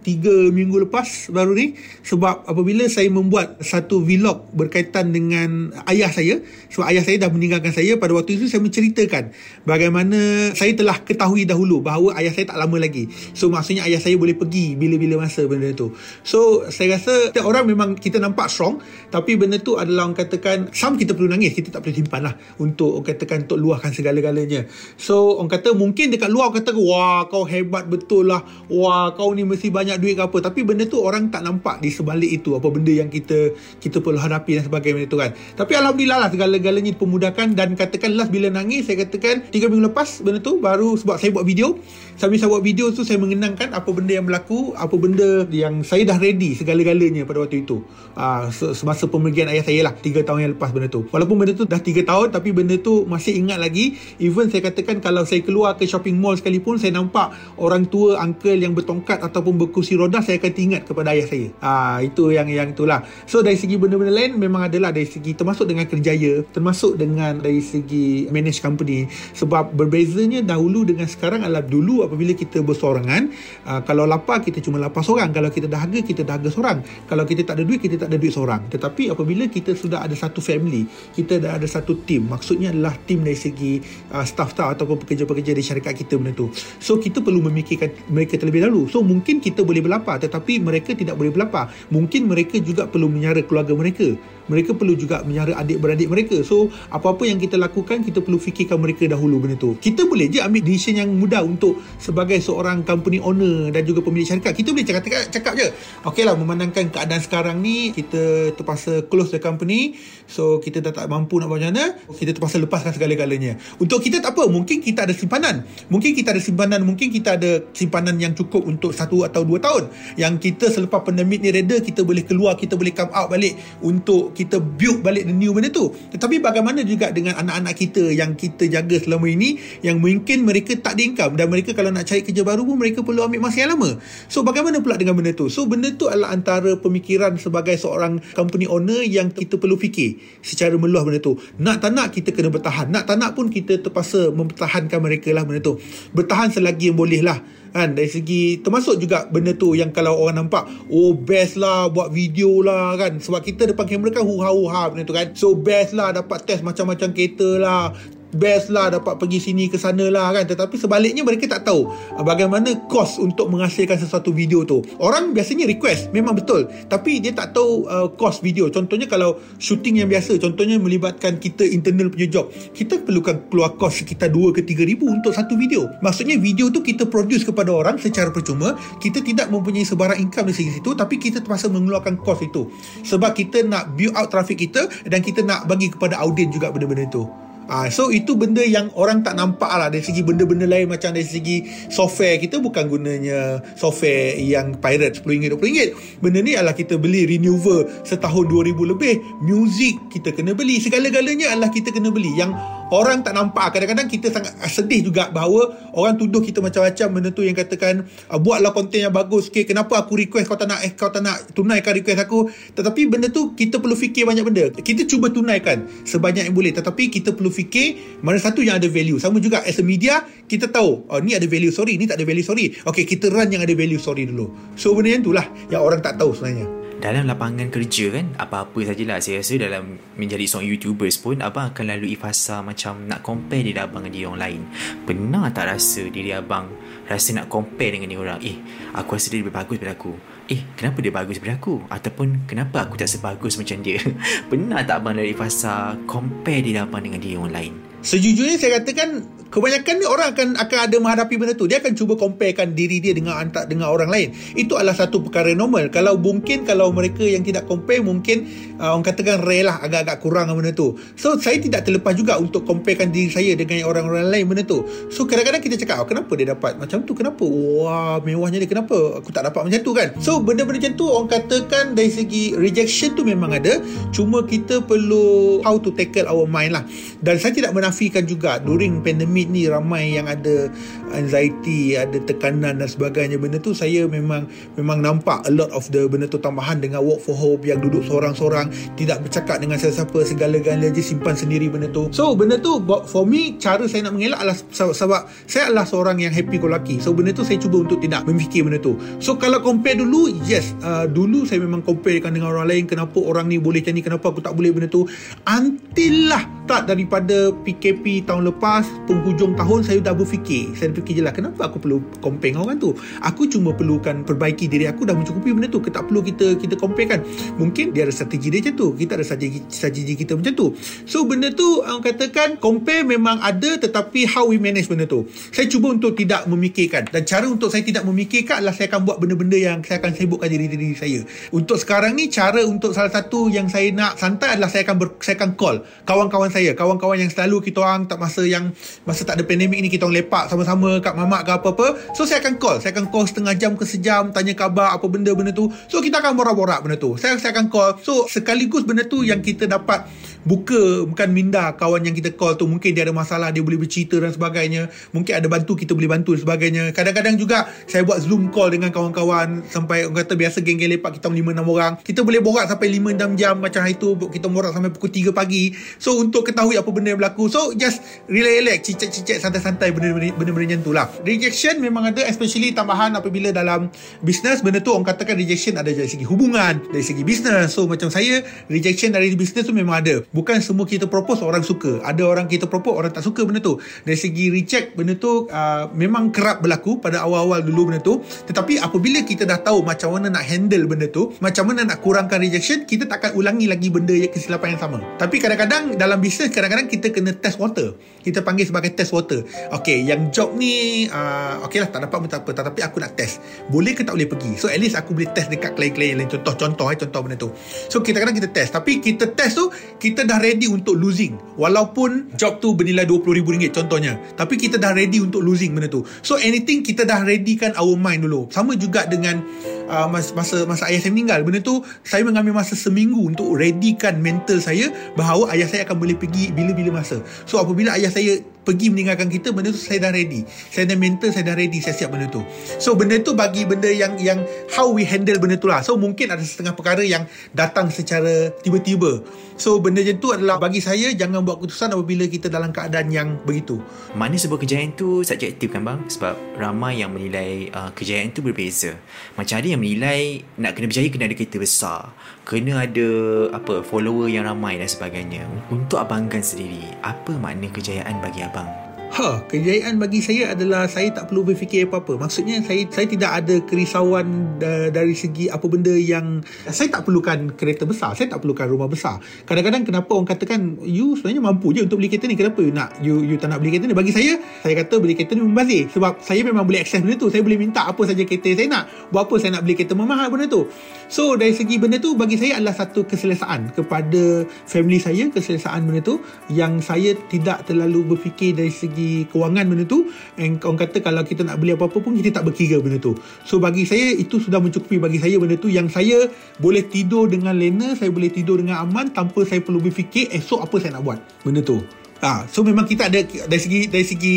3 0.00 0.50
minggu 0.50 0.88
lepas 0.88 1.30
baru 1.30 1.52
ni 1.52 1.76
sebab 2.02 2.48
apabila 2.48 2.88
saya 2.88 3.12
membuat 3.12 3.60
satu 3.60 4.02
vlog 4.02 4.50
berkaitan 4.56 5.12
dengan 5.12 5.70
ayah 5.86 6.10
saya 6.10 6.40
sebab 6.72 6.88
ayah 6.90 7.04
saya 7.04 7.28
dah 7.28 7.30
meninggalkan 7.30 7.70
saya 7.70 8.00
pada 8.00 8.16
waktu 8.16 8.40
itu 8.40 8.48
saya 8.48 8.64
menceritakan 8.64 9.30
bagaimana 9.68 10.50
saya 10.56 10.72
telah 10.72 10.98
ketahui 11.04 11.44
dahulu 11.44 11.84
bahawa 11.84 12.16
ayah 12.18 12.32
saya 12.32 12.48
tak 12.50 12.58
lama 12.58 12.76
lagi. 12.80 13.06
So 13.36 13.52
maksudnya 13.52 13.84
ayah 13.86 14.00
saya 14.00 14.16
boleh 14.16 14.34
pergi 14.34 14.74
bila-bila 14.74 15.28
masa 15.28 15.44
benda 15.44 15.70
tu. 15.76 15.92
So 16.24 16.66
saya 16.72 16.96
rasa 16.96 17.30
setiap 17.30 17.46
orang 17.46 17.68
memang 17.68 17.94
kita 18.00 18.18
nampak 18.18 18.48
strong 18.48 18.80
tapi 19.12 19.36
benda 19.36 19.60
tu 19.60 19.76
adalah 19.76 20.08
orang 20.08 20.16
katakan 20.16 20.72
some 20.72 20.96
kita 20.96 21.12
perlu 21.12 21.30
nangis 21.30 21.52
kita 21.52 21.68
tak 21.68 21.84
boleh 21.84 21.94
simpan 21.94 22.20
lah 22.32 22.34
untuk 22.58 23.00
orang 23.00 23.06
katakan 23.06 23.44
untuk 23.44 23.58
luahkan 23.60 23.92
segala-galanya. 23.92 24.64
So 24.96 25.36
orang 25.36 25.52
kata 25.52 25.76
mungkin 25.76 26.10
dekat 26.10 26.32
luar 26.32 26.50
orang 26.50 26.62
kata 26.62 26.70
wah 26.78 27.28
kau 27.28 27.44
hebat 27.44 27.84
betul 27.86 28.05
betul 28.06 28.30
lah. 28.30 28.46
Wah 28.70 29.10
kau 29.18 29.34
ni 29.34 29.42
mesti 29.42 29.74
banyak 29.74 29.98
duit 29.98 30.14
ke 30.14 30.22
apa. 30.22 30.38
Tapi 30.38 30.62
benda 30.62 30.86
tu 30.86 31.02
orang 31.02 31.26
tak 31.26 31.42
nampak 31.42 31.82
di 31.82 31.90
sebalik 31.90 32.30
itu. 32.30 32.54
Apa 32.54 32.70
benda 32.70 32.94
yang 32.94 33.10
kita 33.10 33.50
kita 33.82 33.98
perlu 33.98 34.22
hadapi 34.22 34.62
dan 34.62 34.64
sebagainya 34.70 35.10
itu 35.10 35.18
kan. 35.18 35.34
Tapi 35.58 35.74
Alhamdulillah 35.74 36.22
lah 36.22 36.28
segala-galanya 36.30 36.94
pemudahkan 36.94 37.58
dan 37.58 37.74
katakan 37.74 38.14
last 38.14 38.30
bila 38.30 38.46
nangis 38.46 38.86
saya 38.86 39.02
katakan 39.02 39.50
3 39.50 39.66
minggu 39.66 39.90
lepas 39.90 40.22
benda 40.22 40.38
tu 40.38 40.62
baru 40.62 40.94
sebab 40.94 41.18
saya 41.18 41.34
buat 41.34 41.42
video 41.42 41.74
sambil 42.16 42.40
saya 42.40 42.48
buat 42.48 42.64
video 42.64 42.88
tu 42.96 43.04
saya 43.04 43.20
mengenangkan 43.20 43.76
apa 43.76 43.90
benda 43.92 44.16
yang 44.16 44.24
berlaku 44.24 44.72
apa 44.72 44.96
benda 44.96 45.44
yang 45.52 45.84
saya 45.84 46.08
dah 46.08 46.16
ready 46.16 46.56
segala-galanya 46.56 47.28
pada 47.28 47.44
waktu 47.44 47.68
itu. 47.68 47.84
Uh, 48.16 48.48
semasa 48.72 49.04
pemergian 49.04 49.52
ayah 49.52 49.60
saya 49.60 49.84
lah 49.84 49.92
3 49.92 50.24
tahun 50.24 50.38
yang 50.40 50.52
lepas 50.56 50.72
benda 50.72 50.88
tu. 50.88 51.04
Walaupun 51.12 51.36
benda 51.36 51.52
tu 51.52 51.68
dah 51.68 51.76
3 51.76 52.08
tahun 52.08 52.28
tapi 52.32 52.56
benda 52.56 52.80
tu 52.80 53.04
masih 53.04 53.36
ingat 53.36 53.60
lagi. 53.60 54.00
Even 54.16 54.48
saya 54.48 54.64
katakan 54.64 55.04
kalau 55.04 55.28
saya 55.28 55.44
keluar 55.44 55.76
ke 55.76 55.84
shopping 55.84 56.16
mall 56.16 56.32
sekalipun 56.40 56.80
saya 56.80 56.96
nampak 56.96 57.36
orang 57.60 57.84
tua 57.84 58.16
uncle 58.24 58.56
yang 58.56 58.72
bertongkat 58.72 59.20
ataupun 59.20 59.60
berkursi 59.60 60.00
roda 60.00 60.24
saya 60.24 60.40
akan 60.40 60.52
ingat 60.56 60.82
kepada 60.88 61.12
ayah 61.12 61.28
saya. 61.28 61.48
Uh, 61.60 61.98
itu 62.00 62.32
yang 62.32 62.48
yang 62.48 62.72
itulah 62.72 63.04
so 63.28 63.44
dari 63.44 63.60
segi 63.60 63.76
benda-benda 63.76 64.16
lain 64.16 64.40
memang 64.40 64.72
adalah 64.72 64.88
dari 64.88 65.04
segi 65.04 65.36
termasuk 65.36 65.68
dengan 65.68 65.84
kerjaya 65.84 66.40
termasuk 66.48 66.96
dengan 66.96 67.44
dari 67.44 67.60
segi 67.60 68.24
manage 68.32 68.64
company. 68.64 69.04
Sebab 69.36 69.76
berbezanya 69.76 70.40
dahulu 70.40 70.88
dengan 70.88 71.04
sekarang 71.04 71.44
adalah 71.44 71.60
dulu 71.60 72.05
apabila 72.06 72.32
kita 72.32 72.62
bersorangan 72.62 73.28
uh, 73.66 73.80
kalau 73.82 74.06
lapar 74.06 74.40
kita 74.40 74.62
cuma 74.62 74.78
lapar 74.78 75.02
seorang. 75.02 75.34
Kalau 75.34 75.50
kita 75.50 75.66
dahaga 75.66 76.00
kita 76.00 76.22
dahaga 76.22 76.48
seorang. 76.48 76.80
Kalau 77.06 77.26
kita 77.26 77.42
tak 77.42 77.60
ada 77.60 77.64
duit 77.66 77.82
kita 77.82 78.00
tak 78.00 78.08
ada 78.08 78.16
duit 78.16 78.32
seorang. 78.32 78.64
Tetapi 78.70 79.12
apabila 79.12 79.44
kita 79.50 79.74
sudah 79.74 80.06
ada 80.06 80.14
satu 80.14 80.38
family 80.40 80.86
kita 81.12 81.42
dah 81.42 81.58
ada 81.58 81.66
satu 81.66 81.98
team 82.06 82.30
maksudnya 82.30 82.70
adalah 82.70 82.94
team 83.04 83.26
dari 83.26 83.38
segi 83.38 83.82
uh, 84.14 84.24
staff-staff 84.24 84.78
ataupun 84.78 85.02
pekerja-pekerja 85.04 85.52
di 85.52 85.62
syarikat 85.62 85.94
kita 85.98 86.16
benda 86.16 86.32
tu. 86.32 86.48
So 86.78 86.96
kita 86.96 87.20
perlu 87.20 87.42
memikirkan 87.44 88.10
mereka 88.14 88.38
terlebih 88.38 88.64
dahulu. 88.64 88.86
So 88.88 89.02
mungkin 89.02 89.42
kita 89.42 89.66
boleh 89.66 89.82
berlapar 89.82 90.22
tetapi 90.22 90.62
mereka 90.62 90.94
tidak 90.94 91.18
boleh 91.18 91.34
berlapar. 91.34 91.68
Mungkin 91.90 92.30
mereka 92.30 92.56
juga 92.62 92.86
perlu 92.86 93.10
menyara 93.10 93.42
keluarga 93.42 93.74
mereka 93.74 94.14
mereka 94.46 94.74
perlu 94.74 94.94
juga 94.94 95.22
menyara 95.26 95.58
adik-beradik 95.58 96.08
mereka. 96.10 96.40
So 96.46 96.70
apa-apa 96.90 97.26
yang 97.26 97.38
kita 97.42 97.58
lakukan 97.58 98.02
kita 98.06 98.22
perlu 98.22 98.38
fikirkan 98.38 98.78
mereka 98.78 99.06
dahulu 99.10 99.42
benda 99.42 99.58
tu. 99.58 99.74
Kita 99.78 100.06
boleh 100.06 100.30
je 100.30 100.42
ambil 100.42 100.62
decision 100.62 101.02
yang 101.02 101.10
mudah 101.14 101.42
untuk 101.42 101.78
sebagai 101.98 102.38
seorang 102.38 102.86
company 102.86 103.18
owner 103.18 103.74
dan 103.74 103.82
juga 103.82 104.02
pemilik 104.02 104.26
syarikat. 104.26 104.54
Kita 104.54 104.70
boleh 104.70 104.86
cakap, 104.86 105.02
cakap, 105.02 105.22
cakap 105.30 105.52
je. 105.58 105.68
Ok 106.06 106.22
lah 106.22 106.34
memandangkan 106.38 106.90
keadaan 106.90 107.22
sekarang 107.22 107.56
ni 107.58 107.90
kita 107.90 108.54
terpaksa 108.54 109.06
close 109.10 109.34
the 109.34 109.40
company. 109.42 109.98
So 110.30 110.62
kita 110.62 110.82
dah 110.82 110.94
tak 110.94 111.06
mampu 111.10 111.38
nak 111.42 111.50
buat 111.50 111.58
macam 111.58 111.74
mana 111.74 111.84
kita 112.14 112.30
terpaksa 112.36 112.62
lepaskan 112.62 112.92
segala-galanya. 112.94 113.58
Untuk 113.82 113.98
kita 114.02 114.22
tak 114.22 114.38
apa 114.38 114.46
mungkin 114.46 114.78
kita 114.78 115.06
ada 115.08 115.14
simpanan. 115.14 115.66
Mungkin 115.90 116.14
kita 116.14 116.34
ada 116.34 116.42
simpanan 116.42 116.80
mungkin 116.86 117.10
kita 117.10 117.38
ada 117.38 117.66
simpanan 117.74 118.16
yang 118.22 118.32
cukup 118.36 118.62
untuk 118.62 118.94
satu 118.94 119.26
atau 119.26 119.42
dua 119.42 119.58
tahun. 119.58 119.90
Yang 120.14 120.34
kita 120.52 120.70
selepas 120.70 121.02
pandemik 121.02 121.42
ni 121.42 121.50
reda 121.50 121.82
kita 121.82 122.06
boleh 122.06 122.22
keluar 122.22 122.54
kita 122.54 122.78
boleh 122.78 122.92
come 122.94 123.12
out 123.12 123.28
balik 123.32 123.58
untuk 123.82 124.35
kita 124.36 124.60
build 124.60 125.00
balik 125.00 125.24
the 125.24 125.32
new 125.32 125.56
benda 125.56 125.72
tu. 125.72 125.88
Tetapi 126.12 126.44
bagaimana 126.44 126.84
juga 126.84 127.08
dengan 127.08 127.40
anak-anak 127.40 127.72
kita 127.72 128.12
yang 128.12 128.36
kita 128.36 128.68
jaga 128.68 129.00
selama 129.00 129.32
ini 129.32 129.56
yang 129.80 129.96
mungkin 129.96 130.44
mereka 130.44 130.76
tak 130.76 131.00
ada 131.00 131.02
income 131.02 131.40
dan 131.40 131.48
mereka 131.48 131.72
kalau 131.72 131.88
nak 131.88 132.04
cari 132.04 132.20
kerja 132.20 132.44
baru 132.44 132.68
pun 132.68 132.76
mereka 132.76 133.00
perlu 133.00 133.24
ambil 133.24 133.40
masa 133.48 133.64
yang 133.64 133.72
lama. 133.72 133.96
So 134.28 134.44
bagaimana 134.44 134.84
pula 134.84 135.00
dengan 135.00 135.16
benda 135.16 135.32
tu? 135.32 135.48
So 135.48 135.64
benda 135.64 135.88
tu 135.96 136.12
adalah 136.12 136.36
antara 136.36 136.76
pemikiran 136.76 137.40
sebagai 137.40 137.80
seorang 137.80 138.20
company 138.36 138.68
owner 138.68 139.00
yang 139.00 139.32
kita 139.32 139.56
perlu 139.56 139.80
fikir 139.80 140.20
secara 140.44 140.76
meluah 140.76 141.08
benda 141.08 141.24
tu. 141.24 141.40
Nak 141.56 141.80
tak 141.80 141.96
nak 141.96 142.12
kita 142.12 142.36
kena 142.36 142.52
bertahan. 142.52 142.92
Nak 142.92 143.08
tak 143.08 143.16
nak 143.16 143.32
pun 143.32 143.48
kita 143.48 143.80
terpaksa 143.80 144.28
mempertahankan 144.36 145.00
mereka 145.00 145.32
lah 145.32 145.48
benda 145.48 145.64
tu. 145.64 145.80
Bertahan 146.12 146.52
selagi 146.52 146.92
yang 146.92 146.98
boleh 147.00 147.24
lah 147.24 147.40
kan 147.76 147.92
dari 147.92 148.08
segi 148.08 148.64
termasuk 148.64 148.96
juga 148.96 149.28
benda 149.28 149.52
tu 149.52 149.76
yang 149.76 149.92
kalau 149.92 150.16
orang 150.16 150.48
nampak 150.48 150.64
oh 150.88 151.12
best 151.12 151.60
lah 151.60 151.92
buat 151.92 152.08
video 152.08 152.64
lah 152.64 152.96
kan. 152.96 153.20
Sebab 153.20 153.44
kita 153.44 153.68
depan 153.68 153.84
kamera 153.84 154.20
kan 154.20 154.24
huha-huha 154.24 154.82
benda 154.90 155.04
tu 155.04 155.12
kan. 155.12 155.36
So 155.36 155.52
best 155.52 155.92
lah 155.92 156.16
dapat 156.16 156.48
test 156.48 156.64
macam-macam 156.64 157.12
kereta 157.12 157.60
lah 157.60 157.92
best 158.34 158.72
lah 158.74 158.90
dapat 158.90 159.18
pergi 159.20 159.38
sini 159.50 159.70
ke 159.70 159.78
sana 159.78 160.08
lah 160.10 160.34
kan. 160.34 160.44
Tetapi 160.48 160.74
sebaliknya 160.74 161.22
mereka 161.22 161.46
tak 161.46 161.68
tahu 161.68 161.86
ah, 162.16 162.24
bagaimana 162.26 162.86
kos 162.90 163.22
untuk 163.22 163.52
menghasilkan 163.52 163.98
sesuatu 164.00 164.34
video 164.34 164.66
tu. 164.66 164.82
Orang 164.98 165.36
biasanya 165.36 165.68
request 165.68 166.10
memang 166.10 166.34
betul. 166.34 166.66
Tapi 166.90 167.22
dia 167.22 167.32
tak 167.36 167.54
tahu 167.54 167.86
uh, 167.86 168.08
kos 168.14 168.42
video. 168.42 168.68
Contohnya 168.72 169.06
kalau 169.06 169.38
shooting 169.60 170.02
yang 170.02 170.08
biasa 170.10 170.38
contohnya 170.40 170.80
melibatkan 170.80 171.38
kita 171.38 171.62
internal 171.62 172.10
punya 172.10 172.26
job. 172.26 172.50
Kita 172.50 173.02
perlukan 173.02 173.46
keluar 173.52 173.74
kos 173.78 174.02
sekitar 174.02 174.32
2 174.32 174.56
ke 174.56 174.62
3 174.64 174.86
ribu 174.86 175.06
untuk 175.06 175.32
satu 175.32 175.54
video. 175.54 175.86
Maksudnya 176.02 176.38
video 176.40 176.68
tu 176.72 176.82
kita 176.82 177.06
produce 177.06 177.46
kepada 177.46 177.70
orang 177.70 178.00
secara 178.00 178.32
percuma. 178.32 178.74
Kita 178.98 179.22
tidak 179.22 179.48
mempunyai 179.52 179.86
sebarang 179.86 180.18
income 180.18 180.50
dari 180.50 180.56
segi 180.56 180.80
situ 180.80 180.90
tapi 180.96 181.20
kita 181.20 181.42
terpaksa 181.42 181.70
mengeluarkan 181.70 182.18
kos 182.20 182.42
itu. 182.42 182.68
Sebab 183.06 183.36
kita 183.36 183.62
nak 183.66 183.94
build 183.94 184.16
out 184.16 184.28
traffic 184.32 184.68
kita 184.68 184.88
dan 185.08 185.20
kita 185.22 185.42
nak 185.42 185.68
bagi 185.70 185.92
kepada 185.92 186.18
audien 186.20 186.50
juga 186.50 186.72
benda-benda 186.72 187.06
itu 187.06 187.45
Ah, 187.66 187.90
so 187.90 188.14
itu 188.14 188.38
benda 188.38 188.62
yang 188.62 188.94
orang 188.94 189.26
tak 189.26 189.34
nampak 189.34 189.66
lah 189.66 189.90
dari 189.90 189.98
segi 189.98 190.22
benda-benda 190.22 190.70
lain 190.70 190.86
macam 190.86 191.10
dari 191.10 191.26
segi 191.26 191.66
software. 191.90 192.38
Kita 192.38 192.62
bukan 192.62 192.86
gunanya 192.86 193.58
software 193.74 194.38
yang 194.38 194.78
pirate 194.78 195.18
RM10 195.26 195.58
RM20 195.58 196.22
benda 196.22 196.38
ni 196.46 196.54
adalah 196.54 196.78
kita 196.78 196.94
beli 196.94 197.26
renewal 197.26 197.90
setahun 198.06 198.46
2000 198.46 198.92
lebih. 198.94 199.14
Music 199.42 199.98
kita 200.14 200.30
kena 200.30 200.54
beli. 200.54 200.78
Segala-galanya 200.78 201.58
adalah 201.58 201.74
kita 201.74 201.90
kena 201.90 202.14
beli. 202.14 202.30
Yang 202.38 202.54
orang 202.90 203.22
tak 203.22 203.34
nampak. 203.34 203.74
Kadang-kadang 203.74 204.06
kita 204.06 204.30
sangat 204.30 204.54
sedih 204.70 205.10
juga 205.10 205.30
bahawa 205.30 205.74
orang 205.96 206.14
tuduh 206.18 206.42
kita 206.42 206.62
macam-macam 206.62 207.06
benda 207.18 207.30
tu 207.34 207.42
yang 207.42 207.56
katakan 207.56 208.06
uh, 208.30 208.38
buatlah 208.38 208.70
konten 208.70 209.02
yang 209.02 209.14
bagus 209.14 209.50
sikit. 209.50 209.70
Kenapa 209.74 209.98
aku 209.98 210.18
request 210.18 210.46
kau 210.46 210.58
tak 210.58 210.70
nak 210.70 210.80
eh, 210.84 210.92
kau 210.94 211.10
tak 211.10 211.22
nak 211.24 211.50
tunaikan 211.54 211.96
request 211.96 212.20
aku? 212.22 212.50
Tetapi 212.76 213.00
benda 213.10 213.28
tu 213.30 213.56
kita 213.58 213.82
perlu 213.82 213.96
fikir 213.98 214.28
banyak 214.28 214.44
benda. 214.46 214.64
Kita 214.74 215.02
cuba 215.08 215.32
tunaikan 215.32 215.86
sebanyak 216.06 216.50
yang 216.50 216.56
boleh. 216.56 216.70
Tetapi 216.74 217.10
kita 217.10 217.34
perlu 217.34 217.50
fikir 217.50 218.20
mana 218.22 218.38
satu 218.38 218.62
yang 218.62 218.78
ada 218.78 218.86
value. 218.86 219.18
Sama 219.18 219.42
juga 219.42 219.62
as 219.66 219.78
a 219.80 219.84
media 219.84 220.22
kita 220.46 220.70
tahu 220.70 221.10
oh, 221.10 221.18
ni 221.18 221.34
ada 221.34 221.46
value 221.50 221.74
story 221.74 221.98
ni 221.98 222.06
tak 222.06 222.22
ada 222.22 222.26
value 222.26 222.46
story 222.46 222.70
ok 222.86 223.02
kita 223.02 223.26
run 223.34 223.50
yang 223.50 223.62
ada 223.66 223.74
value 223.74 223.98
story 223.98 224.30
dulu. 224.30 224.76
So 224.78 224.94
benda 224.94 225.18
yang 225.18 225.24
tu 225.26 225.34
lah 225.34 225.46
yang 225.72 225.82
orang 225.82 225.98
tak 225.98 226.18
tahu 226.20 226.34
sebenarnya 226.36 226.85
dalam 226.96 227.28
lapangan 227.28 227.68
kerja 227.68 228.08
kan 228.08 228.32
apa-apa 228.40 228.80
sajalah. 228.88 229.20
Saya 229.20 229.44
rasa 229.44 229.54
dalam 229.60 230.00
menjadi 230.16 230.48
seorang 230.48 230.68
YouTubers 230.72 231.20
pun 231.20 231.44
abang 231.44 231.68
akan 231.70 231.84
lalui 231.92 232.16
fasa 232.16 232.64
macam 232.64 233.04
nak 233.04 233.20
compare 233.20 233.62
diri 233.62 233.76
abang 233.76 234.04
dengan 234.04 234.14
diri 234.16 234.24
orang 234.24 234.42
lain. 234.42 234.62
Pernah 235.04 235.44
tak 235.52 235.68
rasa 235.68 236.08
diri 236.08 236.32
abang 236.32 236.72
rasa 237.04 237.36
nak 237.36 237.52
compare 237.52 237.94
dengan 237.94 238.08
diri 238.08 238.20
orang? 238.20 238.40
Eh 238.40 238.56
aku 238.96 239.20
rasa 239.20 239.28
dia 239.28 239.44
lebih 239.44 239.54
bagus 239.54 239.76
daripada 239.76 239.94
aku. 240.00 240.12
Eh 240.48 240.60
kenapa 240.74 240.98
dia 241.04 241.12
bagus 241.12 241.34
daripada 241.36 241.54
aku? 241.60 241.74
Ataupun 241.92 242.26
kenapa 242.48 242.76
aku 242.88 242.94
tak 242.96 243.10
sebagus 243.12 243.60
macam 243.60 243.78
dia? 243.84 244.00
Pernah 244.50 244.80
tak 244.82 245.04
abang 245.04 245.14
lalui 245.14 245.36
fasa 245.36 245.94
compare 246.08 246.64
diri 246.64 246.80
abang 246.80 247.04
dengan 247.04 247.20
diri 247.20 247.36
orang 247.36 247.54
lain? 247.54 247.72
Sejujurnya 248.00 248.56
saya 248.56 248.80
katakan 248.80 249.35
kebanyakan 249.52 249.94
ni 250.00 250.06
orang 250.08 250.32
akan 250.32 250.48
akan 250.56 250.78
ada 250.88 250.96
menghadapi 250.96 251.34
benda 251.36 251.52
tu. 251.52 251.68
Dia 251.68 251.82
akan 251.82 251.92
cuba 251.92 252.14
comparekan 252.16 252.72
diri 252.72 253.02
dia 253.02 253.12
dengan 253.12 253.36
antar 253.36 253.68
dengan 253.68 253.92
orang 253.92 254.08
lain. 254.08 254.28
Itu 254.56 254.78
adalah 254.80 254.96
satu 254.96 255.20
perkara 255.20 255.52
normal. 255.52 255.92
Kalau 255.92 256.16
mungkin 256.16 256.64
kalau 256.64 256.94
mereka 256.94 257.26
yang 257.26 257.44
tidak 257.44 257.68
compare 257.68 258.00
mungkin 258.00 258.48
uh, 258.80 258.96
orang 258.96 259.04
katakan 259.04 259.44
rare 259.44 259.68
lah 259.68 259.76
agak-agak 259.84 260.16
kurang 260.22 260.48
benda 260.54 260.72
tu. 260.72 260.96
So 261.18 261.36
saya 261.36 261.60
tidak 261.60 261.84
terlepas 261.84 262.16
juga 262.16 262.40
untuk 262.40 262.64
comparekan 262.64 263.12
diri 263.12 263.28
saya 263.28 263.52
dengan 263.52 263.84
orang-orang 263.84 264.32
lain 264.32 264.44
benda 264.48 264.62
tu. 264.64 264.86
So 265.12 265.28
kadang-kadang 265.28 265.60
kita 265.60 265.76
cakap 265.76 266.00
oh, 266.00 266.08
kenapa 266.08 266.32
dia 266.38 266.56
dapat 266.56 266.80
macam 266.80 267.04
tu? 267.04 267.12
Kenapa? 267.12 267.44
Wah 267.44 268.22
mewahnya 268.24 268.62
dia 268.62 268.70
kenapa? 268.70 269.20
Aku 269.20 269.28
tak 269.28 269.44
dapat 269.44 269.68
macam 269.68 269.80
tu 269.84 269.92
kan? 269.92 270.08
So 270.22 270.40
benda-benda 270.40 270.78
macam 270.80 270.94
tu 270.96 271.04
orang 271.10 271.28
katakan 271.28 271.84
dari 271.98 272.08
segi 272.08 272.56
rejection 272.56 273.12
tu 273.12 273.22
memang 273.26 273.52
ada. 273.52 273.82
Cuma 274.14 274.40
kita 274.46 274.80
perlu 274.80 275.60
how 275.60 275.76
to 275.76 275.92
tackle 275.92 276.24
our 276.30 276.48
mind 276.48 276.72
lah. 276.72 276.84
Dan 277.20 277.36
saya 277.36 277.52
tidak 277.52 277.76
menafik 277.76 278.06
menafikan 278.06 278.28
juga 278.28 278.60
during 278.60 279.00
pandemik 279.36 279.52
ni 279.52 279.68
ramai 279.68 280.16
yang 280.16 280.32
ada 280.32 280.72
anxiety, 281.12 281.92
ada 281.92 282.16
tekanan 282.24 282.80
dan 282.80 282.88
sebagainya. 282.88 283.36
Benda 283.36 283.60
tu 283.60 283.76
saya 283.76 284.08
memang 284.08 284.48
memang 284.80 285.04
nampak 285.04 285.44
a 285.44 285.52
lot 285.52 285.68
of 285.76 285.84
the 285.92 286.08
benda 286.08 286.24
tu 286.24 286.40
tambahan 286.40 286.80
dengan 286.80 287.04
work 287.04 287.20
for 287.20 287.36
home 287.36 287.60
yang 287.68 287.84
duduk 287.84 288.00
seorang-seorang, 288.08 288.72
tidak 288.96 289.20
bercakap 289.20 289.60
dengan 289.60 289.76
siapa-siapa, 289.76 290.24
segala-galanya 290.24 290.88
je 290.96 291.04
simpan 291.04 291.36
sendiri 291.36 291.68
benda 291.68 291.92
tu. 291.92 292.08
So 292.16 292.32
benda 292.32 292.56
tu 292.56 292.80
for 293.04 293.28
me 293.28 293.60
cara 293.60 293.84
saya 293.84 294.08
nak 294.08 294.16
mengelak 294.16 294.40
adalah 294.40 294.56
sebab 294.72 295.20
saya 295.44 295.68
adalah 295.68 295.84
seorang 295.84 296.16
yang 296.24 296.32
happy 296.32 296.56
go 296.56 296.72
lucky. 296.72 296.96
So 296.96 297.12
benda 297.12 297.36
tu 297.36 297.44
saya 297.44 297.60
cuba 297.60 297.84
untuk 297.84 298.00
tidak 298.00 298.24
memikir 298.24 298.64
benda 298.64 298.80
tu. 298.80 298.96
So 299.20 299.36
kalau 299.36 299.60
compare 299.60 300.00
dulu, 300.00 300.32
yes, 300.48 300.72
uh, 300.80 301.04
dulu 301.04 301.44
saya 301.44 301.60
memang 301.60 301.84
compare 301.84 302.24
dengan 302.24 302.48
orang 302.48 302.72
lain 302.72 302.84
kenapa 302.88 303.20
orang 303.20 303.52
ni 303.52 303.60
boleh 303.60 303.84
macam 303.84 303.92
ni, 303.92 304.00
kenapa 304.00 304.24
aku 304.32 304.40
tak 304.40 304.56
boleh 304.56 304.72
benda 304.72 304.88
tu. 304.88 305.04
Until 305.44 306.32
lah 306.32 306.56
start 306.66 306.90
daripada 306.90 307.54
PKP 307.62 308.26
tahun 308.26 308.50
lepas 308.50 308.82
penghujung 309.26 309.58
tahun 309.58 309.82
saya 309.82 309.98
dah 309.98 310.14
berfikir. 310.14 310.70
Saya 310.78 310.94
fikir 310.94 311.18
je 311.18 311.22
lah 311.26 311.34
kenapa 311.34 311.66
aku 311.66 311.82
perlu 311.82 311.98
compare 312.22 312.54
orang 312.54 312.78
tu? 312.78 312.94
Aku 313.26 313.50
cuma 313.50 313.74
perlukan 313.74 314.22
perbaiki 314.22 314.70
diri 314.70 314.86
aku 314.86 315.02
dah 315.02 315.18
mencukupi 315.18 315.50
benda 315.50 315.66
tu 315.66 315.82
tak 315.82 316.06
perlu 316.06 316.22
kita 316.22 316.54
kita 316.54 316.78
compare 316.78 317.10
kan? 317.10 317.20
Mungkin 317.58 317.90
dia 317.90 318.06
ada 318.06 318.14
strategi 318.14 318.54
dia 318.54 318.62
macam 318.62 318.74
tu 318.78 318.86
kita 318.94 319.18
ada 319.18 319.26
strategi, 319.26 319.58
strategi 319.66 320.14
kita 320.14 320.38
macam 320.38 320.54
tu. 320.54 320.66
So 321.10 321.26
benda 321.26 321.50
tu 321.50 321.82
orang 321.82 322.06
katakan 322.06 322.62
compare 322.62 323.02
memang 323.02 323.42
ada 323.42 323.74
tetapi 323.82 324.30
how 324.30 324.46
we 324.46 324.62
manage 324.62 324.86
benda 324.86 325.10
tu. 325.10 325.26
Saya 325.50 325.66
cuba 325.66 325.90
untuk 325.90 326.14
tidak 326.14 326.46
memikirkan. 326.46 327.10
Dan 327.10 327.26
cara 327.26 327.50
untuk 327.50 327.74
saya 327.74 327.82
tidak 327.82 328.06
memikirkan 328.06 328.62
adalah 328.62 328.78
saya 328.78 328.86
akan 328.94 329.10
buat 329.10 329.18
benda-benda 329.18 329.58
yang 329.58 329.82
saya 329.82 329.98
akan 329.98 330.14
sibukkan 330.14 330.46
diri 330.46 330.70
diri 330.70 330.94
saya. 330.94 331.26
Untuk 331.50 331.82
sekarang 331.82 332.14
ni 332.14 332.30
cara 332.30 332.62
untuk 332.62 332.94
salah 332.94 333.10
satu 333.10 333.50
yang 333.50 333.66
saya 333.66 333.90
nak 333.90 334.22
santai 334.22 334.54
adalah 334.54 334.70
saya 334.70 334.86
akan 334.86 334.96
ber, 335.02 335.08
saya 335.18 335.34
akan 335.34 335.50
call 335.58 335.82
kawan-kawan 336.06 336.54
saya. 336.54 336.78
Kawan-kawan 336.78 337.18
yang 337.18 337.32
selalu 337.32 337.58
kita 337.66 337.82
orang 337.82 338.06
tak 338.06 338.22
masa 338.22 338.46
yang 338.46 338.70
masa 339.02 339.15
tak 339.22 339.40
ada 339.40 339.44
pandemik 339.46 339.78
ni 339.80 339.88
kita 339.88 340.04
orang 340.04 340.20
lepak 340.20 340.50
sama-sama 340.50 340.98
kat 341.00 341.14
mamak 341.14 341.46
ke 341.46 341.50
apa-apa. 341.54 341.86
So 342.12 342.26
saya 342.26 342.42
akan 342.42 342.58
call. 342.58 342.82
Saya 342.82 342.92
akan 342.92 343.08
call 343.08 343.24
setengah 343.30 343.54
jam 343.54 343.72
ke 343.78 343.86
sejam 343.86 344.34
tanya 344.34 344.52
khabar 344.52 344.92
apa 344.92 345.06
benda-benda 345.06 345.54
tu. 345.54 345.70
So 345.86 346.02
kita 346.02 346.20
akan 346.20 346.34
borak-borak 346.34 346.84
benda 346.84 346.98
tu. 346.98 347.14
Saya 347.16 347.38
saya 347.38 347.54
akan 347.54 347.70
call. 347.70 348.02
So 348.02 348.26
sekaligus 348.26 348.84
benda 348.84 349.06
tu 349.06 349.22
yang 349.22 349.40
kita 349.40 349.64
dapat 349.70 350.04
buka 350.46 351.02
bukan 351.04 351.28
minda 351.34 351.74
kawan 351.74 352.06
yang 352.06 352.14
kita 352.14 352.32
call 352.38 352.54
tu. 352.54 352.70
Mungkin 352.70 352.94
dia 352.94 353.02
ada 353.02 353.12
masalah 353.12 353.50
dia 353.50 353.60
boleh 353.60 353.82
bercerita 353.82 354.16
dan 354.22 354.30
sebagainya. 354.30 354.88
Mungkin 355.10 355.34
ada 355.34 355.50
bantu 355.50 355.74
kita 355.74 355.92
boleh 355.92 356.06
bantu 356.06 356.38
dan 356.38 356.40
sebagainya. 356.46 356.82
Kadang-kadang 356.94 357.34
juga 357.34 357.66
saya 357.90 358.06
buat 358.06 358.22
zoom 358.22 358.54
call 358.54 358.70
dengan 358.72 358.94
kawan-kawan 358.94 359.66
sampai 359.66 360.06
orang 360.06 360.22
kata 360.22 360.38
biasa 360.38 360.62
geng-geng 360.62 360.94
lepak 360.96 361.18
kita 361.18 361.26
5-6 361.26 361.66
orang. 361.66 361.92
Kita 362.00 362.22
boleh 362.22 362.40
borak 362.40 362.70
sampai 362.70 362.86
5-6 362.94 363.34
jam 363.34 363.54
macam 363.58 363.80
hari 363.82 363.98
tu. 363.98 364.14
Kita 364.14 364.46
borak 364.46 364.70
sampai 364.70 364.94
pukul 364.94 365.10
3 365.10 365.34
pagi. 365.34 365.74
So 365.98 366.22
untuk 366.22 366.46
ketahui 366.46 366.78
apa 366.78 366.88
benda 366.94 367.12
yang 367.12 367.20
berlaku 367.20 367.50
so 367.50 367.74
just 367.74 368.00
relax 368.30 368.86
cicit-cicit 368.86 369.42
santai-santai. 369.42 369.90
Benda-benda 369.90 370.54
macam 370.54 370.80
tu 370.86 370.92
lah. 370.94 371.10
Rejection 371.26 371.82
memang 371.82 372.14
ada 372.14 372.22
especially 372.30 372.70
tambahan 372.70 373.10
apabila 373.18 373.50
dalam 373.50 373.90
business. 374.22 374.62
Benda 374.62 374.78
tu 374.78 374.94
orang 374.94 375.10
katakan 375.10 375.34
rejection 375.34 375.74
ada 375.74 375.90
dari 375.90 376.06
segi 376.06 376.22
hubungan 376.22 376.78
dari 376.94 377.02
segi 377.02 377.26
business. 377.26 377.74
So 377.74 377.90
macam 377.90 378.12
saya 378.14 378.46
rejection 378.70 379.10
dari 379.10 379.34
business 379.34 379.66
tu 379.66 379.74
memang 379.74 380.04
ada 380.04 380.22
bukan 380.36 380.60
semua 380.60 380.84
kita 380.84 381.08
propose 381.08 381.40
orang 381.40 381.64
suka. 381.64 382.04
Ada 382.04 382.20
orang 382.28 382.44
kita 382.44 382.68
propose 382.68 382.92
orang 382.92 383.08
tak 383.08 383.24
suka 383.24 383.48
benda 383.48 383.64
tu. 383.64 383.80
Dari 384.04 384.20
segi 384.20 384.52
reject 384.52 384.92
benda 384.92 385.16
tu 385.16 385.48
uh, 385.48 385.88
memang 385.96 386.28
kerap 386.28 386.60
berlaku 386.60 387.00
pada 387.00 387.24
awal-awal 387.24 387.64
dulu 387.64 387.88
benda 387.88 388.04
tu. 388.04 388.20
Tetapi 388.20 388.84
apabila 388.84 389.24
kita 389.24 389.48
dah 389.48 389.64
tahu 389.64 389.80
macam 389.80 390.12
mana 390.12 390.28
nak 390.28 390.44
handle 390.44 390.84
benda 390.84 391.08
tu 391.08 391.32
macam 391.40 391.72
mana 391.72 391.88
nak 391.88 392.04
kurangkan 392.04 392.36
rejection 392.44 392.84
kita 392.84 393.08
takkan 393.08 393.32
ulangi 393.32 393.64
lagi 393.64 393.88
benda 393.88 394.12
yang 394.12 394.28
kesilapan 394.28 394.76
yang 394.76 394.80
sama. 394.84 394.98
Tapi 395.16 395.40
kadang-kadang 395.40 395.96
dalam 395.96 396.20
bisnes 396.20 396.52
kadang-kadang 396.52 396.92
kita 396.92 397.08
kena 397.08 397.32
test 397.32 397.56
water. 397.56 397.96
Kita 398.20 398.44
panggil 398.44 398.68
sebagai 398.68 398.92
test 398.92 399.16
water. 399.16 399.40
Ok 399.72 399.88
yang 399.96 400.28
job 400.28 400.52
ni 400.52 401.06
uh, 401.08 401.64
ok 401.64 401.80
lah 401.80 401.88
tak 401.88 402.04
dapat 402.04 402.16
pun 402.20 402.28
tak 402.28 402.44
apa. 402.44 402.50
Tetapi 402.52 402.80
aku 402.84 403.00
nak 403.00 403.16
test. 403.16 403.40
Boleh 403.72 403.96
ke 403.96 404.04
tak 404.04 404.12
boleh 404.12 404.28
pergi? 404.28 404.60
So 404.60 404.68
at 404.68 404.76
least 404.76 405.00
aku 405.00 405.16
boleh 405.16 405.32
test 405.32 405.48
dekat 405.48 405.78
klien-klien 405.78 406.18
lain. 406.18 406.28
Contoh-contoh 406.28 406.92
eh, 406.92 406.98
contoh 407.00 407.20
benda 407.24 407.36
tu. 407.40 407.48
So 407.88 408.02
kita 408.02 408.20
kadang 408.20 408.36
kita 408.36 408.50
test. 408.50 408.74
Tapi 408.74 408.98
kita 409.00 409.32
test 409.32 409.56
tu 409.56 409.70
kita 409.96 410.25
dah 410.26 410.42
ready 410.42 410.66
untuk 410.66 410.98
losing. 410.98 411.38
Walaupun 411.56 412.36
job 412.36 412.58
tu 412.60 412.74
bernilai 412.74 413.08
RM20,000 413.08 413.72
contohnya. 413.72 414.18
Tapi 414.34 414.58
kita 414.58 414.76
dah 414.76 414.92
ready 414.92 415.22
untuk 415.22 415.40
losing 415.40 415.72
benda 415.72 415.88
tu. 415.88 416.04
So 416.20 416.36
anything 416.36 416.82
kita 416.82 417.06
dah 417.06 417.22
ready 417.22 417.56
kan 417.56 417.72
our 417.78 417.94
mind 417.94 418.26
dulu. 418.26 418.50
Sama 418.50 418.74
juga 418.74 419.06
dengan 419.06 419.40
uh, 419.88 420.10
masa, 420.10 420.66
masa 420.66 420.90
ayah 420.90 421.00
saya 421.00 421.12
meninggal. 421.14 421.46
Benda 421.46 421.62
tu 421.62 421.80
saya 422.02 422.26
mengambil 422.26 422.58
masa 422.58 422.74
seminggu 422.74 423.22
untuk 423.22 423.54
readykan 423.56 424.18
mental 424.18 424.58
saya 424.58 424.90
bahawa 425.14 425.54
ayah 425.54 425.70
saya 425.70 425.86
akan 425.86 425.96
boleh 425.96 426.18
pergi 426.18 426.50
bila-bila 426.50 427.00
masa. 427.00 427.22
So 427.46 427.62
apabila 427.62 427.94
ayah 427.96 428.10
saya 428.10 428.42
pergi 428.66 428.90
meninggalkan 428.90 429.30
kita 429.30 429.54
benda 429.54 429.70
tu 429.70 429.78
saya 429.78 430.02
dah 430.02 430.10
ready. 430.10 430.42
Saya 430.74 430.90
dah 430.90 430.98
mental 430.98 431.30
saya 431.30 431.54
dah 431.54 431.54
ready 431.54 431.78
saya 431.78 431.94
siap 431.94 432.10
benda 432.10 432.26
tu. 432.26 432.42
So 432.82 432.98
benda 432.98 433.22
tu 433.22 433.38
bagi 433.38 433.62
benda 433.62 433.86
yang 433.86 434.18
yang 434.18 434.42
how 434.74 434.90
we 434.90 435.06
handle 435.06 435.38
benda 435.38 435.54
tu 435.54 435.70
lah. 435.70 435.86
So 435.86 435.94
mungkin 435.94 436.34
ada 436.34 436.42
setengah 436.42 436.74
perkara 436.74 437.06
yang 437.06 437.30
datang 437.54 437.94
secara 437.94 438.50
tiba-tiba. 438.66 439.22
So 439.54 439.78
benda 439.78 440.02
macam 440.02 440.18
tu 440.18 440.28
adalah 440.34 440.58
bagi 440.58 440.82
saya 440.82 441.14
jangan 441.14 441.46
buat 441.46 441.62
keputusan 441.62 441.94
apabila 441.94 442.26
kita 442.26 442.50
dalam 442.50 442.74
keadaan 442.74 443.08
yang 443.14 443.38
begitu. 443.46 443.78
Mana 444.18 444.34
sebuah 444.34 444.58
kejayaan 444.58 444.98
tu 444.98 445.22
subjektif 445.22 445.70
kan 445.70 445.86
bang. 445.86 446.02
Sebab 446.10 446.58
ramai 446.58 447.06
yang 447.06 447.14
menilai 447.14 447.70
uh, 447.70 447.94
kejayaan 447.94 448.34
tu 448.34 448.42
berbeza. 448.42 448.98
Macam 449.38 449.62
ada 449.62 449.68
yang 449.70 449.80
menilai 449.80 450.42
nak 450.58 450.74
kena 450.74 450.90
berjaya 450.90 451.08
kena 451.08 451.24
ada 451.30 451.36
kereta 451.38 451.56
besar 451.62 452.10
kena 452.46 452.86
ada 452.86 453.10
apa 453.50 453.82
follower 453.82 454.30
yang 454.30 454.46
ramai 454.46 454.78
dan 454.78 454.86
sebagainya 454.86 455.42
untuk 455.66 455.98
abangkan 455.98 456.38
sendiri 456.38 456.94
apa 457.02 457.34
makna 457.42 457.66
kejayaan 457.74 458.22
bagi 458.22 458.46
abang 458.46 458.46
abang? 458.46 458.85
Ha, 459.06 459.48
kejayaan 459.48 460.02
bagi 460.02 460.18
saya 460.18 460.52
adalah 460.52 460.90
saya 460.90 461.08
tak 461.14 461.30
perlu 461.30 461.46
berfikir 461.46 461.86
apa-apa. 461.86 462.18
Maksudnya 462.18 462.58
saya 462.66 462.84
saya 462.90 463.06
tidak 463.06 463.30
ada 463.38 463.54
kerisauan 463.62 464.58
da, 464.58 464.90
dari 464.90 465.14
segi 465.14 465.46
apa 465.46 465.62
benda 465.70 465.94
yang 465.94 466.42
saya 466.68 466.90
tak 466.90 467.06
perlukan 467.06 467.54
kereta 467.54 467.86
besar, 467.86 468.18
saya 468.18 468.26
tak 468.34 468.42
perlukan 468.42 468.66
rumah 468.66 468.90
besar. 468.90 469.22
Kadang-kadang 469.46 469.86
kenapa 469.86 470.10
orang 470.10 470.28
katakan 470.28 470.82
you 470.82 471.14
sebenarnya 471.16 471.38
mampu 471.38 471.72
je 471.72 471.86
untuk 471.86 472.02
beli 472.02 472.10
kereta 472.10 472.26
ni, 472.28 472.36
kenapa 472.36 472.58
you 472.60 472.74
nak 472.74 472.90
you 472.98 473.22
you 473.22 473.38
tak 473.38 473.54
nak 473.54 473.62
beli 473.62 473.78
kereta 473.78 473.86
ni? 473.88 473.94
Bagi 473.94 474.10
saya, 474.10 474.42
saya 474.60 474.74
kata 474.74 474.94
beli 474.98 475.14
kereta 475.14 475.32
ni 475.38 475.42
membazir 475.46 475.86
sebab 475.94 476.20
saya 476.20 476.42
memang 476.42 476.66
boleh 476.66 476.82
akses 476.82 476.98
benda 476.98 477.16
tu. 477.16 477.30
Saya 477.30 477.46
boleh 477.46 477.56
minta 477.62 477.86
apa 477.86 478.02
saja 478.04 478.20
kereta 478.26 478.58
saya 478.58 478.68
nak. 478.68 478.84
Buat 479.14 479.30
apa 479.30 479.34
saya 479.38 479.50
nak 479.54 479.62
beli 479.62 479.74
kereta 479.78 479.94
mahal 479.94 480.28
benda 480.34 480.50
tu. 480.50 480.66
So 481.06 481.38
dari 481.38 481.54
segi 481.54 481.78
benda 481.78 482.02
tu 482.02 482.18
bagi 482.18 482.36
saya 482.36 482.58
adalah 482.58 482.74
satu 482.74 483.06
keselesaan 483.06 483.70
kepada 483.70 484.44
family 484.66 484.98
saya, 484.98 485.30
keselesaan 485.30 485.86
benda 485.86 486.02
tu 486.02 486.18
yang 486.50 486.82
saya 486.82 487.14
tidak 487.30 487.64
terlalu 487.64 488.02
berfikir 488.12 488.52
dari 488.52 488.74
segi 488.74 488.95
segi 488.96 489.28
kewangan 489.28 489.68
benda 489.68 489.84
tu 489.84 490.08
and 490.40 490.56
orang 490.64 490.80
kata 490.80 491.04
kalau 491.04 491.20
kita 491.20 491.44
nak 491.44 491.60
beli 491.60 491.76
apa-apa 491.76 492.00
pun 492.00 492.16
kita 492.16 492.40
tak 492.40 492.48
berkira 492.48 492.80
benda 492.80 492.96
tu. 492.96 493.12
So 493.44 493.60
bagi 493.60 493.84
saya 493.84 494.16
itu 494.16 494.40
sudah 494.40 494.56
mencukupi 494.56 494.96
bagi 494.96 495.20
saya 495.20 495.36
benda 495.36 495.60
tu. 495.60 495.68
Yang 495.68 495.92
saya 495.92 496.24
boleh 496.56 496.88
tidur 496.88 497.28
dengan 497.28 497.52
lena 497.52 497.92
saya 497.92 498.08
boleh 498.08 498.32
tidur 498.32 498.56
dengan 498.64 498.80
aman 498.88 499.12
tanpa 499.12 499.44
saya 499.44 499.60
perlu 499.60 499.84
berfikir 499.84 500.32
esok 500.32 500.64
apa 500.64 500.76
saya 500.80 500.96
nak 500.96 501.04
buat 501.04 501.20
benda 501.44 501.60
tu. 501.60 501.84
Ha, 502.24 502.48
so 502.48 502.64
memang 502.64 502.88
kita 502.88 503.12
ada 503.12 503.20
dari 503.20 503.60
segi 503.60 503.92
dari 503.92 504.06
segi 504.08 504.34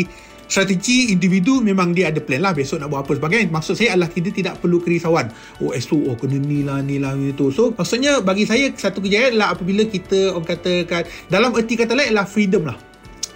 strategi 0.50 1.14
individu 1.14 1.62
memang 1.62 1.94
dia 1.94 2.10
ada 2.10 2.18
plan 2.18 2.42
lah 2.42 2.52
besok 2.52 2.82
nak 2.82 2.92
buat 2.92 3.06
apa 3.06 3.16
sebagainya. 3.16 3.48
Maksud 3.48 3.74
saya 3.78 3.96
adalah 3.96 4.10
kita 4.12 4.28
tidak 4.34 4.58
perlu 4.60 4.82
kerisauan. 4.82 5.32
Oh 5.64 5.72
esok 5.72 6.10
oh 6.10 6.16
kena 6.18 6.36
ni 6.36 6.66
lah 6.66 6.84
ni 6.84 7.00
lah 7.00 7.16
ni 7.16 7.32
tu. 7.32 7.48
So 7.54 7.72
maksudnya 7.72 8.20
bagi 8.20 8.44
saya 8.44 8.68
satu 8.74 9.00
kejayaan 9.00 9.38
adalah 9.38 9.56
apabila 9.56 9.86
kita 9.86 10.36
orang 10.36 10.44
katakan 10.44 11.08
dalam 11.30 11.54
erti 11.56 11.78
kata 11.78 11.94
lain 11.94 12.12
adalah 12.12 12.28
freedom 12.28 12.68
lah 12.68 12.89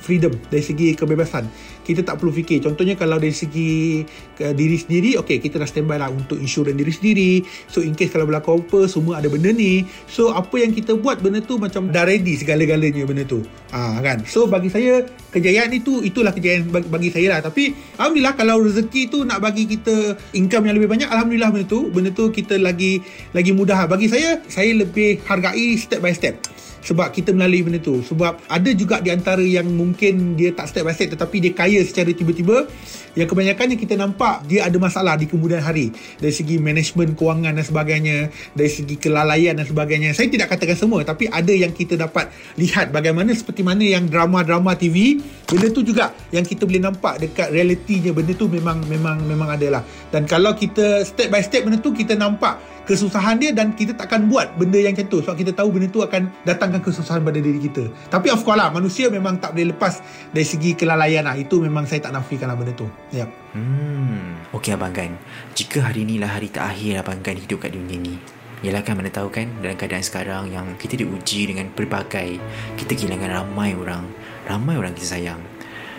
freedom 0.04 0.36
dari 0.52 0.60
segi 0.60 0.92
kebebasan. 0.92 1.48
Kita 1.80 2.04
tak 2.04 2.20
perlu 2.20 2.32
fikir. 2.32 2.60
Contohnya 2.60 2.92
kalau 3.00 3.16
dari 3.16 3.32
segi 3.32 4.04
uh, 4.44 4.52
diri 4.52 4.76
sendiri 4.76 5.16
okay 5.16 5.40
kita 5.40 5.56
dah 5.56 5.64
standby 5.64 5.96
lah 5.96 6.12
untuk 6.12 6.36
insurans 6.36 6.76
diri 6.76 6.92
sendiri. 6.92 7.32
So 7.72 7.80
in 7.80 7.96
case 7.96 8.12
kalau 8.12 8.28
berlaku 8.28 8.60
apa 8.60 8.84
semua 8.84 9.24
ada 9.24 9.32
benda 9.32 9.48
ni. 9.48 9.88
So 10.04 10.36
apa 10.36 10.52
yang 10.60 10.76
kita 10.76 11.00
buat 11.00 11.24
benda 11.24 11.40
tu 11.40 11.56
macam 11.56 11.88
dah 11.88 12.04
ready 12.04 12.36
segala-galanya 12.36 13.08
benda 13.08 13.24
tu. 13.24 13.40
Ha, 13.72 14.04
kan? 14.04 14.28
So 14.28 14.44
bagi 14.44 14.68
saya 14.68 15.08
kejayaan 15.32 15.72
itu 15.72 16.04
itulah 16.04 16.36
kejayaan 16.36 16.68
bagi, 16.68 16.88
bagi 16.92 17.08
saya 17.08 17.36
lah. 17.36 17.40
Tapi 17.40 17.72
Alhamdulillah 17.96 18.36
kalau 18.36 18.60
rezeki 18.60 19.08
tu 19.08 19.24
nak 19.24 19.40
bagi 19.40 19.64
kita 19.64 20.20
income 20.36 20.68
yang 20.68 20.76
lebih 20.76 20.92
banyak 20.92 21.08
Alhamdulillah 21.08 21.48
benda 21.48 21.66
tu 21.66 21.88
benda 21.88 22.12
tu 22.12 22.28
kita 22.28 22.60
lagi 22.60 23.00
lagi 23.32 23.56
mudah. 23.56 23.88
Bagi 23.88 24.12
saya 24.12 24.44
saya 24.48 24.76
lebih 24.76 25.24
hargai 25.24 25.80
step 25.80 26.04
by 26.04 26.12
step 26.12 26.53
sebab 26.84 27.08
kita 27.10 27.32
melalui 27.32 27.64
benda 27.64 27.80
tu. 27.80 28.04
Sebab 28.04 28.44
ada 28.44 28.70
juga 28.76 29.00
di 29.00 29.08
antara 29.08 29.40
yang 29.40 29.64
mungkin 29.64 30.36
dia 30.36 30.52
tak 30.52 30.68
step 30.68 30.84
by 30.84 30.92
step 30.92 31.16
tetapi 31.16 31.36
dia 31.40 31.52
kaya 31.56 31.80
secara 31.80 32.12
tiba-tiba 32.12 32.68
yang 33.14 33.30
kebanyakannya 33.30 33.78
kita 33.78 33.94
nampak 33.96 34.44
dia 34.44 34.68
ada 34.68 34.76
masalah 34.76 35.16
di 35.16 35.24
kemudian 35.24 35.64
hari. 35.64 35.90
Dari 36.20 36.34
segi 36.34 36.60
management 36.60 37.16
kewangan 37.16 37.56
dan 37.56 37.64
sebagainya 37.64 38.28
dari 38.52 38.70
segi 38.70 39.00
kelalaian 39.00 39.56
dan 39.56 39.64
sebagainya. 39.64 40.12
Saya 40.12 40.28
tidak 40.28 40.52
katakan 40.52 40.76
semua 40.76 41.00
tapi 41.02 41.26
ada 41.32 41.50
yang 41.50 41.72
kita 41.72 41.96
dapat 41.96 42.28
lihat 42.60 42.92
bagaimana 42.92 43.32
seperti 43.32 43.64
mana 43.64 43.80
yang 43.80 44.04
drama-drama 44.04 44.76
TV 44.76 45.24
benda 45.48 45.72
tu 45.72 45.80
juga 45.80 46.12
yang 46.34 46.44
kita 46.44 46.68
boleh 46.68 46.84
nampak 46.84 47.24
dekat 47.24 47.48
realitinya. 47.48 48.12
Benda 48.12 48.36
tu 48.36 48.46
memang 48.52 48.84
memang 48.84 49.24
memang 49.24 49.56
adalah. 49.56 49.80
Dan 50.12 50.28
kalau 50.28 50.52
kita 50.52 51.00
step 51.08 51.32
by 51.32 51.40
step 51.40 51.64
benda 51.64 51.80
tu 51.80 51.96
kita 51.96 52.12
nampak 52.18 52.74
kesusahan 52.84 53.40
dia 53.40 53.50
dan 53.50 53.72
kita 53.72 53.96
takkan 53.96 54.28
buat 54.28 54.54
benda 54.60 54.76
yang 54.76 54.92
macam 54.92 55.08
tu. 55.08 55.18
Sebab 55.24 55.36
kita 55.40 55.52
tahu 55.56 55.72
benda 55.72 55.88
tu 55.88 56.04
akan 56.04 56.28
datangkan 56.74 56.90
kesusahan 56.90 57.22
pada 57.22 57.38
diri 57.38 57.62
kita. 57.62 57.86
Tapi 58.10 58.34
of 58.34 58.42
course 58.42 58.58
lah 58.58 58.74
manusia 58.74 59.06
memang 59.06 59.38
tak 59.38 59.54
boleh 59.54 59.70
lepas 59.70 60.02
dari 60.34 60.42
segi 60.42 60.74
kelalaian 60.74 61.22
lah. 61.22 61.38
Itu 61.38 61.62
memang 61.62 61.86
saya 61.86 62.02
tak 62.02 62.18
nafikan 62.18 62.50
lah 62.50 62.58
benda 62.58 62.74
tu. 62.74 62.90
Yep. 63.14 63.54
hmm. 63.54 64.50
Ok 64.50 64.74
Abang 64.74 64.90
Gan. 64.90 65.14
Jika 65.54 65.86
hari 65.86 66.02
ni 66.02 66.18
lah 66.18 66.34
hari 66.34 66.50
terakhir 66.50 67.06
Abang 67.06 67.22
Gan 67.22 67.38
hidup 67.38 67.62
kat 67.62 67.70
dunia 67.70 67.94
ni 67.94 68.18
Yalah 68.64 68.80
kan 68.80 68.96
mana 68.96 69.12
tahu 69.12 69.28
kan 69.28 69.46
dalam 69.60 69.76
keadaan 69.76 70.00
sekarang 70.00 70.48
yang 70.48 70.66
kita 70.80 70.96
diuji 70.96 71.52
dengan 71.52 71.68
berbagai 71.70 72.40
kita 72.80 72.92
kehilangan 72.96 73.30
ramai 73.30 73.76
orang. 73.76 74.08
Ramai 74.48 74.74
orang 74.80 74.96
kita 74.96 75.14
sayang. 75.14 75.38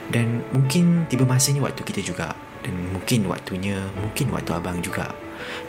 Dan 0.09 0.41
mungkin 0.51 1.05
tiba 1.07 1.23
masanya 1.29 1.63
waktu 1.63 1.85
kita 1.85 2.01
juga. 2.01 2.33
Dan 2.65 2.73
mungkin 2.89 3.29
waktunya 3.29 3.77
mungkin 4.01 4.33
waktu 4.33 4.51
abang 4.57 4.81
juga 4.81 5.13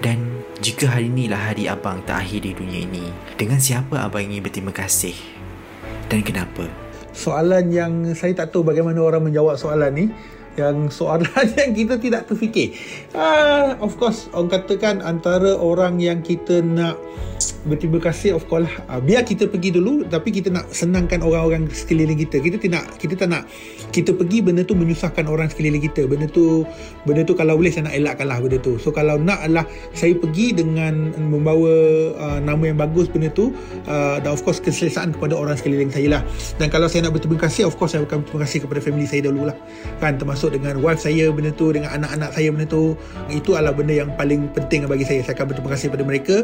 dan 0.00 0.42
jika 0.58 0.90
hari 0.90 1.08
inilah 1.08 1.52
hari 1.52 1.70
abang 1.70 2.02
terakhir 2.04 2.42
di 2.44 2.52
dunia 2.52 2.84
ini, 2.84 3.06
dengan 3.38 3.60
siapa 3.60 4.02
abang 4.02 4.24
ingin 4.24 4.42
berterima 4.42 4.72
kasih? 4.74 5.14
Dan 6.06 6.22
kenapa? 6.22 6.86
soalan 7.16 7.72
yang 7.72 7.92
saya 8.12 8.36
tak 8.36 8.52
tahu 8.52 8.60
bagaimana 8.60 9.00
orang 9.00 9.32
menjawab 9.32 9.56
soalan 9.56 9.90
ni 9.96 10.06
yang 10.60 10.88
soalan 11.00 11.48
yang 11.56 11.72
kita 11.72 11.96
tidak 11.96 12.28
terfikir 12.28 12.76
uh, 13.16 13.72
of 13.80 13.96
course 13.96 14.28
orang 14.36 14.52
katakan 14.52 15.00
antara 15.00 15.56
orang 15.56 15.96
yang 15.96 16.20
kita 16.20 16.60
nak 16.60 17.00
berterima 17.66 17.98
kasih 17.98 18.38
of 18.38 18.46
course 18.46 18.70
lah. 18.70 18.74
Uh, 18.86 19.00
biar 19.02 19.26
kita 19.26 19.50
pergi 19.50 19.74
dulu 19.74 20.06
tapi 20.06 20.30
kita 20.30 20.48
nak 20.54 20.70
senangkan 20.70 21.20
orang-orang 21.20 21.66
sekeliling 21.68 22.16
kita. 22.16 22.38
Kita 22.38 22.56
tidak 22.62 22.86
kita 22.96 23.14
tak 23.18 23.28
nak 23.28 23.42
kita 23.90 24.14
pergi 24.14 24.40
benda 24.40 24.62
tu 24.62 24.78
menyusahkan 24.78 25.26
orang 25.26 25.50
sekeliling 25.50 25.82
kita. 25.82 26.06
Benda 26.06 26.30
tu 26.30 26.62
benda 27.02 27.26
tu 27.26 27.34
kalau 27.34 27.58
boleh 27.58 27.74
saya 27.74 27.90
nak 27.90 27.94
elakkan 27.98 28.26
lah 28.30 28.38
benda 28.38 28.62
tu. 28.62 28.78
So 28.78 28.94
kalau 28.94 29.18
nak 29.18 29.42
adalah 29.42 29.66
saya 29.92 30.14
pergi 30.14 30.54
dengan 30.54 31.12
membawa 31.18 31.74
uh, 32.14 32.38
nama 32.38 32.62
yang 32.70 32.78
bagus 32.78 33.10
benda 33.10 33.28
tu 33.34 33.50
uh, 33.90 34.16
dan 34.22 34.30
of 34.30 34.40
course 34.46 34.62
keselesaan 34.62 35.12
kepada 35.18 35.34
orang 35.34 35.58
sekeliling 35.58 35.90
saya 35.90 36.20
lah. 36.20 36.22
Dan 36.62 36.70
kalau 36.70 36.86
saya 36.86 37.10
nak 37.10 37.18
berterima 37.18 37.42
kasih 37.42 37.66
of 37.66 37.74
course 37.74 37.98
saya 37.98 38.06
akan 38.06 38.22
berterima 38.22 38.40
kasih 38.46 38.58
kepada 38.62 38.80
family 38.80 39.06
saya 39.10 39.26
dulu 39.26 39.50
lah. 39.50 39.56
Kan 39.98 40.16
termasuk 40.16 40.54
dengan 40.54 40.78
wife 40.78 41.02
saya 41.02 41.28
benda 41.34 41.50
tu 41.50 41.74
dengan 41.74 41.90
anak-anak 41.98 42.30
saya 42.30 42.48
benda 42.54 42.66
tu. 42.70 42.94
Itu 43.26 43.58
adalah 43.58 43.74
benda 43.74 43.92
yang 43.98 44.14
paling 44.14 44.46
penting 44.54 44.86
bagi 44.86 45.02
saya. 45.02 45.26
Saya 45.26 45.34
akan 45.34 45.50
berterima 45.50 45.70
kasih 45.74 45.86
kepada 45.90 46.04
mereka 46.06 46.36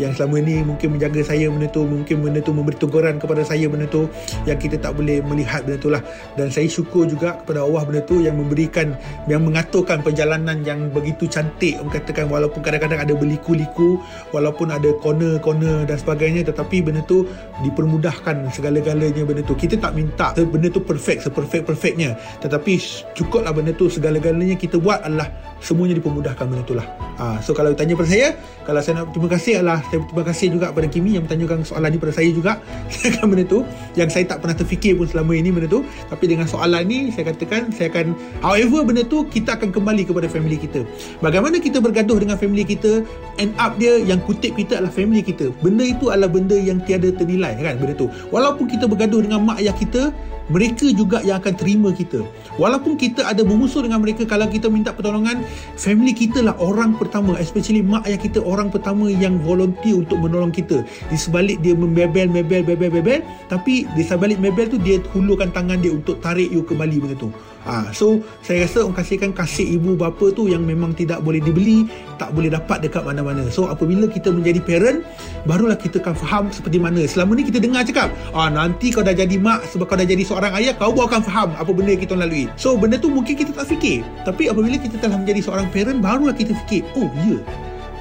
yang 0.00 0.16
selama 0.16 0.40
ni 0.40 0.69
mungkin 0.70 0.96
menjaga 0.96 1.20
saya 1.26 1.50
benda 1.50 1.66
tu 1.68 1.82
mungkin 1.82 2.22
benda 2.22 2.38
tu 2.38 2.54
memberi 2.54 2.78
teguran 2.78 3.18
kepada 3.18 3.42
saya 3.42 3.66
benda 3.66 3.90
tu 3.90 4.06
yang 4.46 4.56
kita 4.56 4.78
tak 4.78 4.94
boleh 4.94 5.18
melihat 5.26 5.66
benda 5.66 5.78
tu 5.82 5.90
lah. 5.90 6.02
Dan 6.38 6.48
saya 6.54 6.70
syukur 6.70 7.10
juga 7.10 7.42
kepada 7.42 7.66
Allah 7.66 7.82
benda 7.82 8.00
tu 8.06 8.22
yang 8.22 8.38
memberikan 8.38 8.94
yang 9.26 9.42
mengaturkan 9.42 10.00
perjalanan 10.00 10.62
yang 10.62 10.88
begitu 10.94 11.26
cantik 11.26 11.76
orang 11.82 11.92
katakan 11.98 12.30
walaupun 12.30 12.60
kadang-kadang 12.62 13.02
ada 13.02 13.14
berliku-liku 13.18 13.98
walaupun 14.30 14.70
ada 14.70 14.94
corner-corner 15.02 15.88
dan 15.88 15.96
sebagainya 15.98 16.46
tetapi 16.46 16.86
benda 16.86 17.02
tu 17.10 17.26
dipermudahkan 17.66 18.48
segala-galanya 18.54 19.26
benda 19.26 19.42
tu. 19.42 19.58
Kita 19.58 19.74
tak 19.80 19.98
minta 19.98 20.32
benda 20.38 20.70
tu 20.70 20.80
perfect 20.84 21.26
seperfect-perfectnya 21.26 22.14
tetapi 22.38 22.78
cukuplah 23.18 23.50
benda 23.50 23.74
tu 23.74 23.90
segala-galanya 23.90 24.54
kita 24.54 24.78
buat 24.78 25.02
adalah 25.02 25.28
semuanya 25.58 25.98
dipermudahkan 25.98 26.44
benda 26.46 26.62
tu 26.64 26.74
lah. 26.78 26.86
Ha, 27.20 27.36
so 27.44 27.52
kalau 27.52 27.76
tanya 27.76 27.92
pada 27.96 28.08
saya 28.08 28.28
kalau 28.64 28.80
saya 28.80 29.02
nak 29.02 29.12
terima 29.12 29.28
kasih 29.28 29.52
adalah 29.60 29.78
saya 29.88 29.98
terima 30.08 30.24
kasih 30.24 30.46
juga 30.52 30.59
kepada 30.68 30.88
Kimi 30.92 31.16
yang 31.16 31.24
bertanyakan 31.24 31.64
soalan 31.64 31.96
ni 31.96 31.98
pada 31.98 32.12
saya 32.12 32.28
juga. 32.28 32.60
Akan 33.08 33.32
benda 33.32 33.48
tu 33.48 33.64
yang 33.96 34.12
saya 34.12 34.28
tak 34.28 34.44
pernah 34.44 34.52
terfikir 34.52 35.00
pun 35.00 35.08
selama 35.08 35.32
ini 35.32 35.48
benda 35.48 35.72
tu. 35.72 35.80
Tapi 36.12 36.24
dengan 36.28 36.44
soalan 36.44 36.84
ni 36.84 37.08
saya 37.08 37.32
katakan 37.32 37.72
saya 37.72 37.88
akan 37.88 38.12
however 38.44 38.84
benda 38.84 39.02
tu 39.08 39.24
kita 39.24 39.56
akan 39.56 39.72
kembali 39.72 40.04
kepada 40.04 40.28
family 40.28 40.60
kita. 40.60 40.84
Bagaimana 41.24 41.56
kita 41.56 41.80
bergaduh 41.80 42.20
dengan 42.20 42.36
family 42.36 42.68
kita 42.68 43.00
end 43.40 43.56
up 43.56 43.80
dia 43.80 43.96
yang 43.96 44.20
kutip 44.20 44.52
kita 44.52 44.76
adalah 44.76 44.92
family 44.92 45.24
kita. 45.24 45.48
Benda 45.64 45.88
itu 45.88 46.12
adalah 46.12 46.28
benda 46.28 46.58
yang 46.58 46.84
tiada 46.84 47.08
ternilai 47.14 47.56
kan 47.56 47.80
benda 47.80 47.96
tu. 47.96 48.12
Walaupun 48.28 48.68
kita 48.68 48.84
bergaduh 48.84 49.24
dengan 49.24 49.40
mak 49.46 49.64
ayah 49.64 49.72
kita 49.72 50.12
mereka 50.50 50.90
juga 50.90 51.22
yang 51.22 51.38
akan 51.38 51.54
terima 51.56 51.88
kita. 51.94 52.26
Walaupun 52.58 52.98
kita 52.98 53.24
ada 53.24 53.40
bermusuh 53.46 53.86
dengan 53.86 54.02
mereka 54.02 54.26
kalau 54.26 54.50
kita 54.50 54.66
minta 54.66 54.90
pertolongan 54.92 55.40
family 55.78 56.12
kita 56.12 56.42
lah 56.42 56.58
orang 56.58 56.98
pertama 56.98 57.38
especially 57.38 57.80
mak 57.80 58.04
ayah 58.10 58.20
kita 58.20 58.42
orang 58.42 58.68
pertama 58.68 59.08
yang 59.08 59.38
volunteer 59.40 59.96
untuk 60.02 60.18
menolong 60.18 60.50
kita. 60.50 60.82
Di 61.08 61.16
sebalik 61.16 61.62
dia 61.62 61.72
membebel 61.72 62.26
mebel 62.28 62.66
bebel 62.66 62.90
bebel 62.90 63.20
tapi 63.46 63.86
di 63.94 64.02
sebalik 64.02 64.36
mebel 64.42 64.66
tu 64.66 64.78
dia 64.82 64.98
hulurkan 65.14 65.54
tangan 65.54 65.78
dia 65.78 65.94
untuk 65.94 66.18
tarik 66.20 66.50
you 66.50 66.66
kembali 66.66 66.98
benda 67.00 67.16
tu 67.16 67.30
Ha, 67.60 67.92
so 67.92 68.24
saya 68.40 68.64
rasa 68.64 68.88
orang 68.88 68.96
kasihkan 68.96 69.30
kasih 69.36 69.76
ibu 69.76 69.92
bapa 69.92 70.32
tu 70.32 70.48
yang 70.48 70.64
memang 70.64 70.96
tidak 70.96 71.20
boleh 71.20 71.44
dibeli, 71.44 71.84
tak 72.16 72.32
boleh 72.32 72.48
dapat 72.48 72.80
dekat 72.80 73.04
mana-mana. 73.04 73.52
So 73.52 73.68
apabila 73.68 74.08
kita 74.08 74.32
menjadi 74.32 74.64
parent, 74.64 75.04
barulah 75.44 75.76
kita 75.76 76.00
akan 76.00 76.16
faham 76.16 76.44
seperti 76.48 76.80
mana. 76.80 77.04
Selama 77.04 77.36
ni 77.36 77.44
kita 77.44 77.60
dengar 77.60 77.84
cakap, 77.84 78.08
ah 78.32 78.48
nanti 78.48 78.88
kau 78.88 79.04
dah 79.04 79.12
jadi 79.12 79.36
mak 79.36 79.68
sebab 79.68 79.92
kau 79.92 79.96
dah 80.00 80.08
jadi 80.08 80.24
seorang 80.24 80.56
ayah, 80.56 80.72
kau 80.72 80.88
baru 80.88 81.12
akan 81.12 81.20
faham 81.20 81.48
apa 81.52 81.68
benda 81.68 81.92
yang 81.92 82.00
kita 82.00 82.16
lalui. 82.16 82.48
So 82.56 82.80
benda 82.80 82.96
tu 82.96 83.12
mungkin 83.12 83.36
kita 83.36 83.52
tak 83.52 83.68
fikir. 83.68 84.08
Tapi 84.24 84.48
apabila 84.48 84.80
kita 84.80 84.96
telah 84.96 85.20
menjadi 85.20 85.44
seorang 85.44 85.68
parent, 85.68 86.00
barulah 86.00 86.32
kita 86.32 86.56
fikir, 86.64 86.80
oh 86.96 87.12
ya, 87.28 87.36
yeah, 87.36 87.40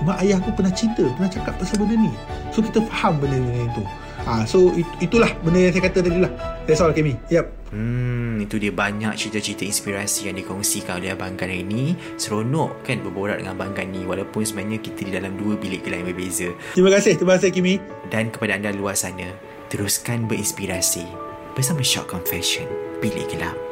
mak 0.08 0.24
ayah 0.24 0.40
aku 0.40 0.56
pernah 0.56 0.72
cerita, 0.72 1.04
pernah 1.20 1.28
cakap 1.28 1.60
pasal 1.60 1.84
benda 1.84 2.00
ni. 2.00 2.12
So 2.56 2.64
kita 2.64 2.80
faham 2.88 3.20
benda-benda 3.20 3.68
itu. 3.76 3.84
Ha, 4.26 4.44
so 4.44 4.74
it, 4.76 4.88
itulah 5.00 5.32
benda 5.44 5.70
yang 5.70 5.74
saya 5.74 5.84
kata 5.88 6.00
tadi 6.04 6.20
lah. 6.20 6.32
That's 6.68 6.84
all 6.84 6.92
Kemi. 6.92 7.16
Yep. 7.32 7.60
Hmm, 7.70 8.42
itu 8.42 8.58
dia 8.58 8.74
banyak 8.74 9.14
cerita-cerita 9.14 9.62
inspirasi 9.62 10.28
yang 10.28 10.42
dikongsikan 10.42 10.98
oleh 10.98 11.14
Abang 11.14 11.38
Gan 11.38 11.54
hari 11.54 11.62
ini. 11.62 11.94
Seronok 12.18 12.82
kan 12.82 13.00
berborak 13.06 13.40
dengan 13.40 13.54
Abang 13.54 13.78
Gan 13.78 13.94
ni 13.94 14.02
walaupun 14.04 14.42
sebenarnya 14.42 14.82
kita 14.82 15.06
di 15.06 15.12
dalam 15.14 15.38
dua 15.38 15.54
bilik 15.54 15.86
gelap 15.86 16.02
yang 16.02 16.10
berbeza. 16.10 16.50
Terima 16.74 16.90
kasih, 16.90 17.14
terima 17.22 17.38
kasih 17.38 17.50
Kimi. 17.54 17.78
Dan 18.10 18.34
kepada 18.34 18.58
anda 18.58 18.74
luar 18.74 18.98
sana, 18.98 19.30
teruskan 19.70 20.26
berinspirasi 20.26 21.06
bersama 21.54 21.86
Shock 21.86 22.10
Confession, 22.10 22.66
Bilik 23.06 23.30
Gelap. 23.30 23.69